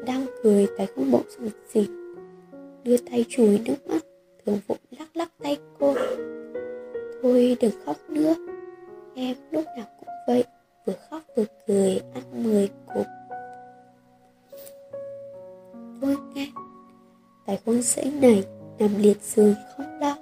Đang 0.05 0.25
cười, 0.43 0.67
tài 0.77 0.87
không 0.95 1.11
bỗng 1.11 1.29
sụt 1.29 1.53
xịt 1.73 1.89
đưa 2.83 2.97
tay 2.97 3.25
chùi 3.29 3.59
nước 3.59 3.87
mắt, 3.87 4.03
thường 4.45 4.59
vội 4.67 4.77
lắc 4.99 5.15
lắc 5.15 5.29
tay 5.43 5.57
cô. 5.79 5.95
Thôi 7.21 7.57
đừng 7.61 7.71
khóc 7.85 7.97
nữa 8.09 8.35
em 9.19 9.35
lúc 9.51 9.65
nào 9.77 9.85
cũng 9.99 10.09
vậy, 10.27 10.43
vừa 10.85 10.93
khóc 11.09 11.21
vừa 11.35 11.45
cười, 11.67 12.01
ăn 12.13 12.43
mười 12.43 12.69
cục. 12.93 13.05
Thôi 16.01 16.17
nghe, 16.33 16.47
tài 17.45 17.59
quân 17.65 17.83
sẫy 17.83 18.11
này 18.21 18.43
nằm 18.79 18.89
liệt 18.97 19.21
giường 19.21 19.55
không 19.77 19.99
lo. 19.99 20.17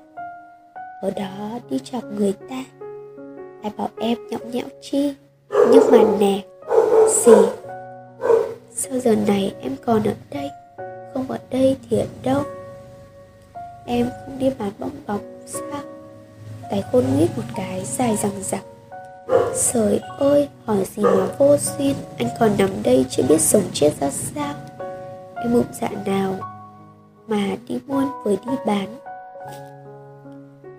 Ở 1.01 1.11
đó 1.11 1.59
đi 1.69 1.79
chọc 1.79 2.03
người 2.03 2.33
ta. 2.49 2.63
Ai 3.63 3.71
bảo 3.77 3.89
em 3.97 4.17
nhõng 4.29 4.51
nhẽo 4.51 4.67
chi, 4.81 5.13
nhưng 5.49 5.83
mà 5.91 5.97
nè 6.19 6.45
gì 7.09 7.33
sao 8.71 8.99
giờ 8.99 9.15
này 9.27 9.55
em 9.61 9.75
còn 9.85 10.03
ở 10.03 10.13
đây, 10.29 10.49
không 11.13 11.31
ở 11.31 11.37
đây 11.49 11.77
thì 11.89 11.99
ở 11.99 12.07
đâu? 12.23 12.43
Em 13.85 14.09
không 14.25 14.39
đi 14.39 14.51
bán 14.59 14.71
bong 14.79 14.91
bóng 15.07 15.43
sao? 15.45 15.81
Tài 16.71 16.83
khôn 16.91 17.03
nguyết 17.15 17.29
một 17.37 17.43
cái 17.55 17.85
dài 17.85 18.17
rằng 18.17 18.43
rằng. 18.43 18.76
Trời 19.73 19.99
ơi, 20.19 20.49
hỏi 20.65 20.83
gì 20.85 21.03
mà 21.03 21.27
vô 21.37 21.57
duyên. 21.57 21.95
Anh 22.17 22.27
còn 22.39 22.51
nằm 22.57 22.69
đây 22.83 23.05
chưa 23.09 23.23
biết 23.29 23.41
sống 23.41 23.63
chết 23.73 23.91
ra 23.99 24.09
sao. 24.09 24.53
Em 25.35 25.53
bụng 25.53 25.65
dạ 25.81 25.89
nào 26.05 26.35
Mà 27.27 27.55
đi 27.67 27.79
buôn 27.87 28.05
với 28.23 28.37
đi 28.45 28.51
bán. 28.65 28.87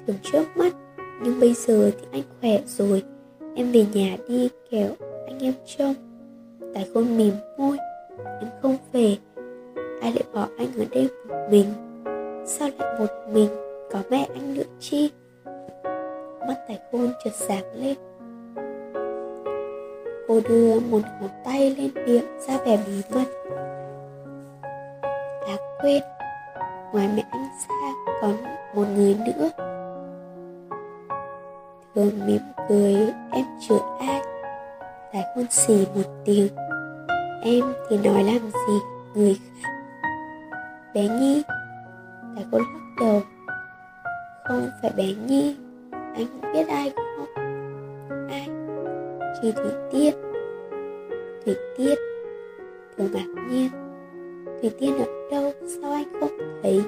Thường 0.06 0.16
trước 0.22 0.44
mắt 0.56 0.72
Nhưng 1.22 1.40
bây 1.40 1.54
giờ 1.54 1.90
thì 1.98 2.06
anh 2.12 2.22
khỏe 2.40 2.60
rồi. 2.66 3.02
Em 3.54 3.72
về 3.72 3.86
nhà 3.92 4.16
đi 4.28 4.48
kéo 4.70 4.88
anh 5.26 5.38
em 5.38 5.52
trông. 5.66 5.94
Tài 6.74 6.88
khôn 6.94 7.16
mỉm 7.16 7.34
môi 7.58 7.76
Em 8.40 8.48
không 8.62 8.76
về. 8.92 9.16
Ai 10.02 10.12
lại 10.12 10.24
bỏ 10.34 10.46
anh 10.58 10.68
ở 10.78 10.84
đây 10.90 11.08
một 11.28 11.48
mình? 11.50 11.72
Sao 12.46 12.68
lại 12.78 12.98
một 12.98 13.10
mình? 13.32 13.48
Có 13.92 14.02
mẹ 14.10 14.28
anh 14.34 14.54
nữa 14.54 14.62
chi? 14.80 15.10
Mắt 16.48 16.56
tài 16.68 16.78
khôn 16.92 17.12
chợt 17.24 17.34
sáng 17.34 17.64
lên 17.74 17.96
cô 20.28 20.40
đưa 20.48 20.80
một 20.80 21.00
ngón 21.20 21.30
tay 21.44 21.76
lên 21.78 21.90
miệng 22.06 22.24
ra 22.48 22.56
vẻ 22.66 22.78
bí 22.86 23.02
mật. 23.10 23.24
Đã 25.46 25.56
quên, 25.80 26.02
ngoài 26.92 27.08
mẹ 27.16 27.24
anh 27.30 27.48
ra 27.68 27.92
còn 28.20 28.36
một 28.74 28.84
người 28.96 29.16
nữa. 29.26 29.50
Thường 31.94 32.26
mỉm 32.26 32.40
cười, 32.68 32.94
em 33.32 33.44
chữa 33.68 33.80
ai? 34.00 34.22
Lại 35.14 35.24
hôn 35.36 35.46
xì 35.50 35.86
một 35.94 36.10
tiếng. 36.24 36.48
Em 37.42 37.64
thì 37.88 37.98
nói 37.98 38.24
làm 38.24 38.50
gì, 38.50 38.78
người 39.14 39.38
khác? 39.62 39.68
Bé 40.94 41.08
nhi 41.08 41.42
tại 42.36 42.44
cô 42.52 42.58
lắc 42.58 42.64
đầu. 43.00 43.22
Không 44.44 44.70
phải 44.82 44.90
bé 44.96 45.04
nhi, 45.26 45.56
anh 45.90 46.52
biết 46.52 46.68
ai 46.68 46.92
không? 46.96 47.27
Khi 49.42 49.52
thủy 49.52 49.70
tiên 49.92 50.14
thủy 51.44 51.56
tiên 51.76 51.98
thường 52.96 53.08
ngạc 53.12 53.42
nhiên 53.50 53.70
thủy 54.60 54.70
tiên 54.80 54.98
ở 54.98 55.06
đâu 55.30 55.52
sao 55.82 55.92
anh 55.92 56.20
không 56.20 56.38
thấy. 56.62 56.82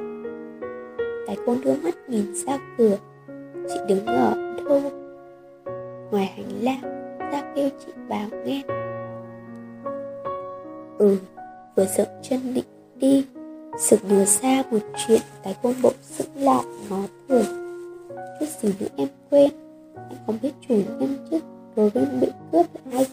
Tại 1.26 1.36
cô 1.46 1.56
đưa 1.64 1.74
mắt 1.82 1.94
nhìn 2.08 2.34
ra 2.34 2.58
cửa, 2.78 2.96
chị 3.68 3.80
đứng 3.88 4.06
ở 4.06 4.34
đâu? 4.64 4.82
Ngoài 6.10 6.26
hành 6.36 6.62
lang 6.62 6.80
ra 7.32 7.52
kêu 7.54 7.68
chị 7.86 7.92
bảo 8.08 8.28
nghe. 8.44 8.62
Ừ 10.98 11.16
vừa 11.76 11.86
dựng 11.96 12.08
chân 12.22 12.54
định 12.54 12.64
đi, 12.96 13.26
sực 13.78 14.00
nhớ 14.08 14.24
ra 14.24 14.62
một 14.70 14.78
chuyện, 15.06 15.20
cái 15.42 15.56
côn 15.62 15.74
bỗng 15.82 15.94
sững 16.02 16.36
lại, 16.36 16.64
ngó 16.90 16.96
thường 17.28 17.44
chút 18.40 18.46
gì 18.60 18.74
nữa 18.80 18.86
em 18.96 19.08
quên, 19.30 19.50
em 19.94 20.18
không 20.26 20.38
biết 20.42 20.52
chủ 20.68 20.74
nhân 20.74 21.26
chứ 21.30 21.40
rồi 21.76 21.90
bên 21.94 22.20
bị 22.20 22.26
cướp 22.52 22.66
là 22.74 22.98
ai 22.98 23.06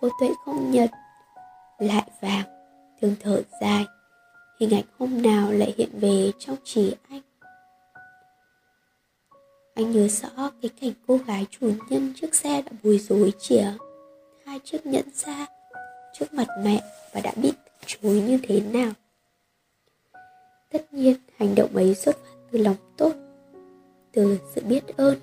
cô 0.00 0.08
tuệ 0.20 0.28
không 0.44 0.70
nhận. 0.70 0.88
Lại 1.78 2.10
vàng 2.20 2.46
thường 3.00 3.14
thở 3.20 3.42
dài. 3.60 3.86
Hình 4.60 4.74
ảnh 4.74 4.84
hôm 4.98 5.22
nào 5.22 5.52
lại 5.52 5.74
hiện 5.78 5.90
về 5.92 6.32
trong 6.38 6.56
trí 6.64 6.94
anh? 7.08 7.20
Anh 9.74 9.92
nhớ 9.92 10.08
rõ 10.08 10.50
cái 10.62 10.70
cảnh 10.80 10.92
cô 11.06 11.16
gái 11.16 11.46
chủ 11.50 11.72
nhân 11.90 12.12
chiếc 12.20 12.34
xe 12.34 12.62
đã 12.62 12.72
bùi 12.82 12.98
rối 12.98 13.32
chìa 13.38 13.72
hai 14.48 14.60
chiếc 14.64 14.86
nhẫn 14.86 15.04
ra 15.14 15.46
trước 16.12 16.34
mặt 16.34 16.46
mẹ 16.64 16.82
và 17.12 17.20
đã 17.20 17.32
bị 17.36 17.52
từ 17.52 17.72
chối 17.86 18.20
như 18.20 18.38
thế 18.42 18.60
nào? 18.60 18.92
Tất 20.72 20.94
nhiên, 20.94 21.16
hành 21.36 21.54
động 21.54 21.76
ấy 21.76 21.94
xuất 21.94 22.16
phát 22.16 22.30
từ 22.50 22.58
lòng 22.58 22.76
tốt, 22.96 23.12
từ 24.12 24.38
sự 24.54 24.62
biết 24.64 24.96
ơn. 24.96 25.18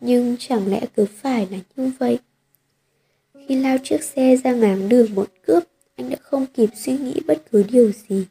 Nhưng 0.00 0.36
chẳng 0.38 0.70
lẽ 0.70 0.86
cứ 0.96 1.06
phải 1.06 1.48
là 1.50 1.58
như 1.76 1.92
vậy? 1.98 2.18
Khi 3.48 3.56
lao 3.56 3.76
chiếc 3.82 4.02
xe 4.02 4.36
ra 4.36 4.52
ngáng 4.52 4.88
đường 4.88 5.14
bọn 5.14 5.26
cướp 5.46 5.64
anh 5.96 6.10
đã 6.10 6.16
không 6.22 6.46
kịp 6.46 6.70
suy 6.74 6.98
nghĩ 6.98 7.20
bất 7.26 7.42
cứ 7.50 7.64
điều 7.70 7.92
gì. 8.08 8.26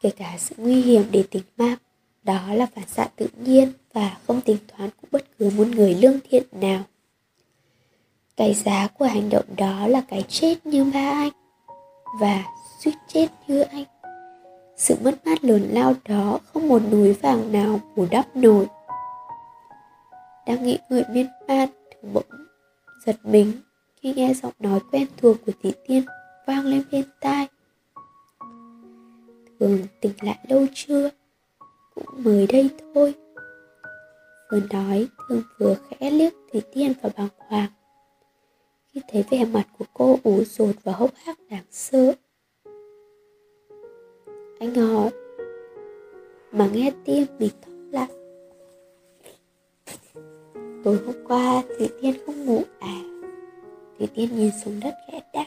Kể 0.00 0.10
cả 0.10 0.34
sự 0.38 0.54
nguy 0.58 0.82
hiểm 0.82 1.02
để 1.10 1.24
tính 1.30 1.42
mạng 1.56 1.78
đó 2.22 2.54
là 2.54 2.66
phản 2.74 2.88
xạ 2.88 3.08
tự 3.16 3.26
nhiên 3.36 3.72
và 3.92 4.16
không 4.26 4.40
tính 4.40 4.56
toán 4.68 4.90
của 4.90 5.08
bất 5.10 5.24
cứ 5.38 5.50
một 5.56 5.66
người 5.66 5.94
lương 5.94 6.18
thiện 6.30 6.42
nào. 6.52 6.82
Cái 8.36 8.54
giá 8.54 8.88
của 8.98 9.04
hành 9.04 9.30
động 9.30 9.44
đó 9.56 9.86
là 9.86 10.00
cái 10.08 10.24
chết 10.28 10.66
như 10.66 10.84
ba 10.84 11.10
anh 11.10 11.32
và 12.20 12.44
suýt 12.84 12.94
chết 13.08 13.28
như 13.48 13.60
anh. 13.60 13.84
Sự 14.76 14.96
mất 15.04 15.26
mát 15.26 15.44
lớn 15.44 15.68
lao 15.72 15.94
đó 16.08 16.38
không 16.52 16.68
một 16.68 16.82
núi 16.90 17.12
vàng 17.12 17.52
nào 17.52 17.80
bù 17.96 18.06
đắp 18.10 18.36
nổi. 18.36 18.66
Đang 20.46 20.62
nghĩ 20.62 20.78
người 20.88 21.02
miên 21.12 21.26
man 21.48 21.68
thường 21.90 22.12
bỗng 22.12 22.47
giật 23.08 23.16
mình 23.24 23.52
khi 23.96 24.12
nghe 24.12 24.34
giọng 24.34 24.52
nói 24.58 24.80
quen 24.92 25.06
thuộc 25.16 25.36
của 25.46 25.52
tỷ 25.62 25.72
tiên 25.86 26.02
vang 26.46 26.66
lên 26.66 26.82
bên 26.92 27.04
tai. 27.20 27.48
Thường 29.60 29.78
tỉnh 30.00 30.12
lại 30.22 30.38
lâu 30.48 30.66
chưa? 30.74 31.10
Cũng 31.94 32.24
mới 32.24 32.46
đây 32.46 32.70
thôi. 32.94 33.14
Vừa 34.50 34.60
nói 34.72 35.08
thường 35.28 35.42
vừa 35.58 35.76
khẽ 35.88 36.10
liếc 36.10 36.32
thủy 36.52 36.62
tiên 36.74 36.92
và 37.02 37.10
bàng 37.16 37.28
hoàng. 37.38 37.70
Khi 38.86 39.00
thấy 39.08 39.24
vẻ 39.30 39.44
mặt 39.44 39.66
của 39.78 39.84
cô 39.94 40.18
ủ 40.22 40.44
rột 40.44 40.76
và 40.84 40.92
hốc 40.92 41.10
hác 41.14 41.38
đáng 41.50 41.64
sợ. 41.70 42.12
Anh 44.60 44.74
hỏi, 44.74 45.10
mà 46.52 46.68
nghe 46.72 46.92
tim 47.04 47.26
mình 47.38 47.52
thót 47.62 47.72
lại 47.92 48.08
tối 50.84 50.98
hôm 51.06 51.14
qua 51.28 51.62
thủy 51.78 51.88
tiên 52.02 52.14
không 52.26 52.46
ngủ 52.46 52.62
à? 52.80 53.00
Thủy 53.98 54.08
tiên 54.14 54.28
nhìn 54.36 54.50
xuống 54.64 54.80
đất 54.80 54.94
khẽ 55.06 55.20
đáp. 55.32 55.46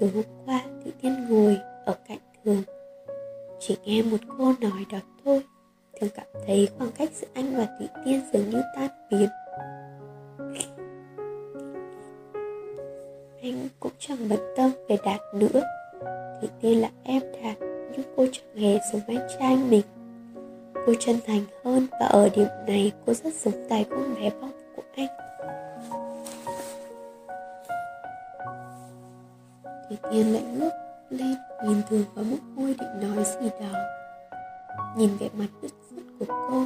Tối 0.00 0.10
hôm 0.14 0.24
qua 0.46 0.62
thủy 0.82 0.92
tiên 1.02 1.26
ngồi 1.28 1.56
ở 1.84 1.96
cạnh 2.08 2.18
thường 2.44 2.62
chỉ 3.60 3.76
nghe 3.84 4.02
một 4.02 4.16
cô 4.38 4.52
nói 4.60 4.86
đó 4.92 4.98
thôi. 5.24 5.42
Thường 6.00 6.10
cảm 6.14 6.26
thấy 6.46 6.68
khoảng 6.78 6.90
cách 6.92 7.10
giữa 7.14 7.26
anh 7.34 7.56
và 7.56 7.68
thủy 7.78 7.88
tiên 8.04 8.20
dường 8.32 8.50
như 8.50 8.62
tan 8.76 8.90
biến. 9.10 9.28
Anh 13.42 13.68
cũng 13.80 13.92
chẳng 13.98 14.28
bận 14.28 14.40
tâm 14.56 14.70
về 14.88 14.96
đạt 15.04 15.20
nữa. 15.34 15.62
Thủy 16.40 16.48
tiên 16.60 16.80
là 16.80 16.90
em 17.04 17.22
đạt, 17.42 17.56
nhưng 17.60 18.02
cô 18.16 18.26
chẳng 18.32 18.62
hề 18.62 18.78
giống 18.92 19.02
anh 19.06 19.28
trai 19.38 19.56
mình 19.56 19.82
cô 20.88 20.94
chân 21.00 21.16
thành 21.26 21.40
hơn 21.64 21.86
và 22.00 22.06
ở 22.06 22.28
điểm 22.28 22.46
này 22.66 22.92
cô 23.06 23.14
rất 23.14 23.34
giống 23.34 23.66
tài 23.68 23.86
con 23.90 24.14
bé 24.14 24.30
bóng 24.40 24.52
của 24.76 24.82
anh. 24.96 25.06
Thủy 29.88 29.98
tiên 30.10 30.32
lại 30.32 30.42
ngước 30.42 30.72
lên, 31.10 31.34
nhìn 31.66 31.82
thường 31.88 32.04
vào 32.14 32.24
mức 32.24 32.38
môi 32.54 32.74
định 32.78 33.00
nói 33.00 33.24
gì 33.24 33.48
đó. 33.60 33.78
Nhìn 34.96 35.10
vẻ 35.20 35.28
mặt 35.38 35.46
bứt 35.62 35.72
rứt 35.90 36.02
của 36.18 36.26
cô 36.28 36.64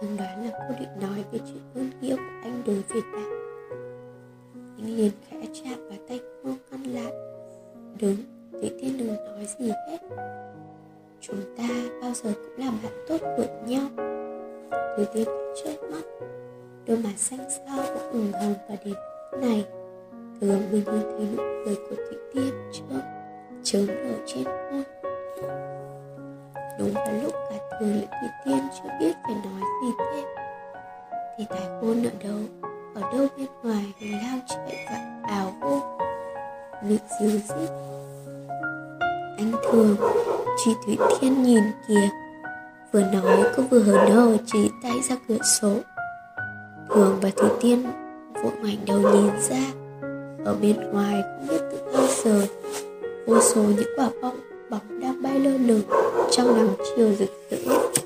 thường 0.00 0.16
đoán 0.16 0.44
là 0.44 0.66
cô 0.68 0.74
định 0.80 1.00
nói 1.00 1.24
về 1.32 1.38
chuyện 1.38 1.62
ơn 1.74 1.90
nghĩa 2.00 2.16
của 2.16 2.40
anh 2.42 2.62
đối 2.66 2.82
với 2.88 3.02
ta. 3.12 3.22
Anh 4.78 4.96
liền 4.96 5.12
khẽ 5.28 5.36
chạm 5.52 5.88
vào 5.88 5.98
tay 6.08 6.20
cô 6.42 6.50
ngăn 6.70 6.82
lại. 6.82 7.12
Đứng 7.98 8.16
thủy 8.52 8.70
tiên 8.80 8.98
đừng 8.98 9.14
nói 9.14 9.46
gì 9.58 9.68
hết 9.68 9.98
chúng 11.20 11.56
ta 11.56 11.68
giờ 12.14 12.32
cũng 12.34 12.64
là 12.64 12.72
bạn 12.82 12.92
tốt 13.08 13.18
của 13.36 13.46
nhau. 13.66 13.86
Thủy 14.96 15.06
tiên 15.14 15.28
chớp 15.64 15.74
mắt, 15.90 16.02
đôi 16.86 16.96
má 16.96 17.10
xanh 17.16 17.50
xao 17.50 17.84
cũng 17.94 18.12
ửng 18.12 18.32
hồng 18.32 18.54
và 18.68 18.76
đẹp 18.84 18.94
này. 19.40 19.64
Thường 20.40 20.60
mình 20.72 20.84
nhìn 20.84 21.02
thấy 21.02 21.26
nụ 21.36 21.42
cười 21.64 21.74
của 21.74 21.96
thủy 21.96 22.18
tiên 22.34 22.54
trước 22.72 23.00
chớm 23.62 23.86
nở 23.86 24.14
trên 24.26 24.44
môi. 24.44 24.82
Đúng 26.78 26.94
vào 26.94 27.14
lúc 27.22 27.32
cả 27.50 27.56
thường 27.80 27.92
lẫn 27.94 28.06
thủy 28.20 28.28
tiên 28.44 28.58
chưa 28.74 28.90
biết 29.00 29.12
phải 29.22 29.34
nói 29.34 29.60
gì 29.82 29.92
thêm, 29.98 30.24
thì 31.38 31.44
tài 31.50 31.66
khôn 31.80 32.02
ở 32.04 32.10
đâu 32.24 32.38
ở 32.94 33.12
đâu 33.12 33.26
bên 33.36 33.46
ngoài 33.62 33.92
hành 34.00 34.22
lao 34.22 34.38
chạy 34.48 34.86
và 34.90 35.20
ảo 35.22 35.52
vô 35.60 35.80
miệng 36.82 36.98
dìu 37.20 37.30
dít, 37.30 37.70
anh 39.36 39.52
thường 39.72 39.96
chị 40.64 40.70
thủy 40.86 40.98
thiên 41.20 41.42
nhìn 41.42 41.62
kìa. 41.88 42.08
Vừa 42.92 43.00
nói 43.00 43.44
cô 43.56 43.62
vừa 43.62 43.78
hớn 43.78 44.10
hở 44.10 44.36
chỉ 44.46 44.70
tay 44.82 44.92
ra 45.08 45.16
cửa 45.28 45.38
sổ. 45.60 45.74
Thường 46.94 47.18
và 47.22 47.30
thủy 47.36 47.48
tiên 47.60 47.82
vội 48.42 48.52
ngoảnh 48.60 48.76
đầu 48.86 48.98
nhìn 48.98 49.30
ra. 49.48 49.64
Ở 50.44 50.56
bên 50.62 50.76
ngoài 50.92 51.22
không 51.22 51.48
biết 51.48 51.60
từ 51.72 51.92
bao 51.92 52.06
giờ, 52.24 52.46
vô 53.26 53.40
số 53.40 53.62
những 53.62 53.88
quả 53.96 54.10
bóng 54.22 54.40
bóng 54.70 55.00
đang 55.00 55.22
bay 55.22 55.38
lơ 55.38 55.50
lửng 55.50 55.82
trong 56.30 56.56
nắng 56.56 56.74
chiều 56.96 57.12
rực 57.18 57.30
rỡ. 57.50 58.03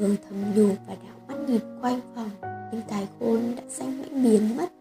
Hương 0.00 0.16
thầm 0.28 0.54
nhủ 0.54 0.68
và 0.86 0.94
đảo 0.94 1.16
mắt 1.28 1.34
nhìn 1.48 1.60
quanh 1.82 2.00
phòng, 2.14 2.30
Nhưng 2.72 2.82
tài 2.88 3.08
khôn 3.18 3.40
đã 3.56 3.62
xanh 3.68 4.02
mãi 4.02 4.10
biến 4.22 4.56
mất. 4.56 4.72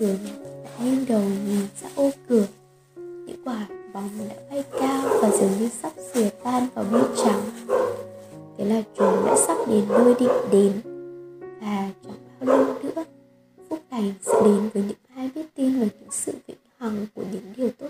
Thường 0.00 0.16
đã 0.64 0.84
nghiêng 0.84 1.04
đầu 1.08 1.22
nhìn 1.46 1.66
ra 1.82 1.88
ô 1.94 2.10
cửa. 2.28 2.46
Những 2.96 3.44
quả 3.44 3.66
bóng 3.94 4.10
đã 4.28 4.34
bay 4.50 4.64
cao 4.80 5.08
và 5.22 5.30
dường 5.30 5.50
như 5.58 5.68
sắp 5.82 5.92
sửa 6.14 6.28
tan 6.44 6.66
vào 6.74 6.84
mây 6.90 7.02
trắng. 7.16 7.40
Thế 8.58 8.64
là 8.64 8.82
chúng 8.96 9.26
đã 9.26 9.36
sắp 9.46 9.58
đến 9.68 9.84
nơi 9.88 10.14
định 10.20 10.30
đến. 10.52 10.72
Và 11.60 11.90
chẳng 12.06 12.16
bao 12.40 12.58
lâu 12.58 12.74
nữa, 12.82 13.04
Phúc 13.70 13.78
lành 13.90 14.12
sẽ 14.20 14.32
đến 14.44 14.68
với 14.74 14.82
những 14.82 14.98
ai 15.16 15.30
biết 15.34 15.46
tin 15.54 15.80
về 15.80 15.88
những 16.00 16.10
sự 16.10 16.32
vĩnh 16.46 16.56
hằng 16.78 17.06
của 17.14 17.22
những 17.32 17.52
điều 17.56 17.70
tốt 17.78 17.88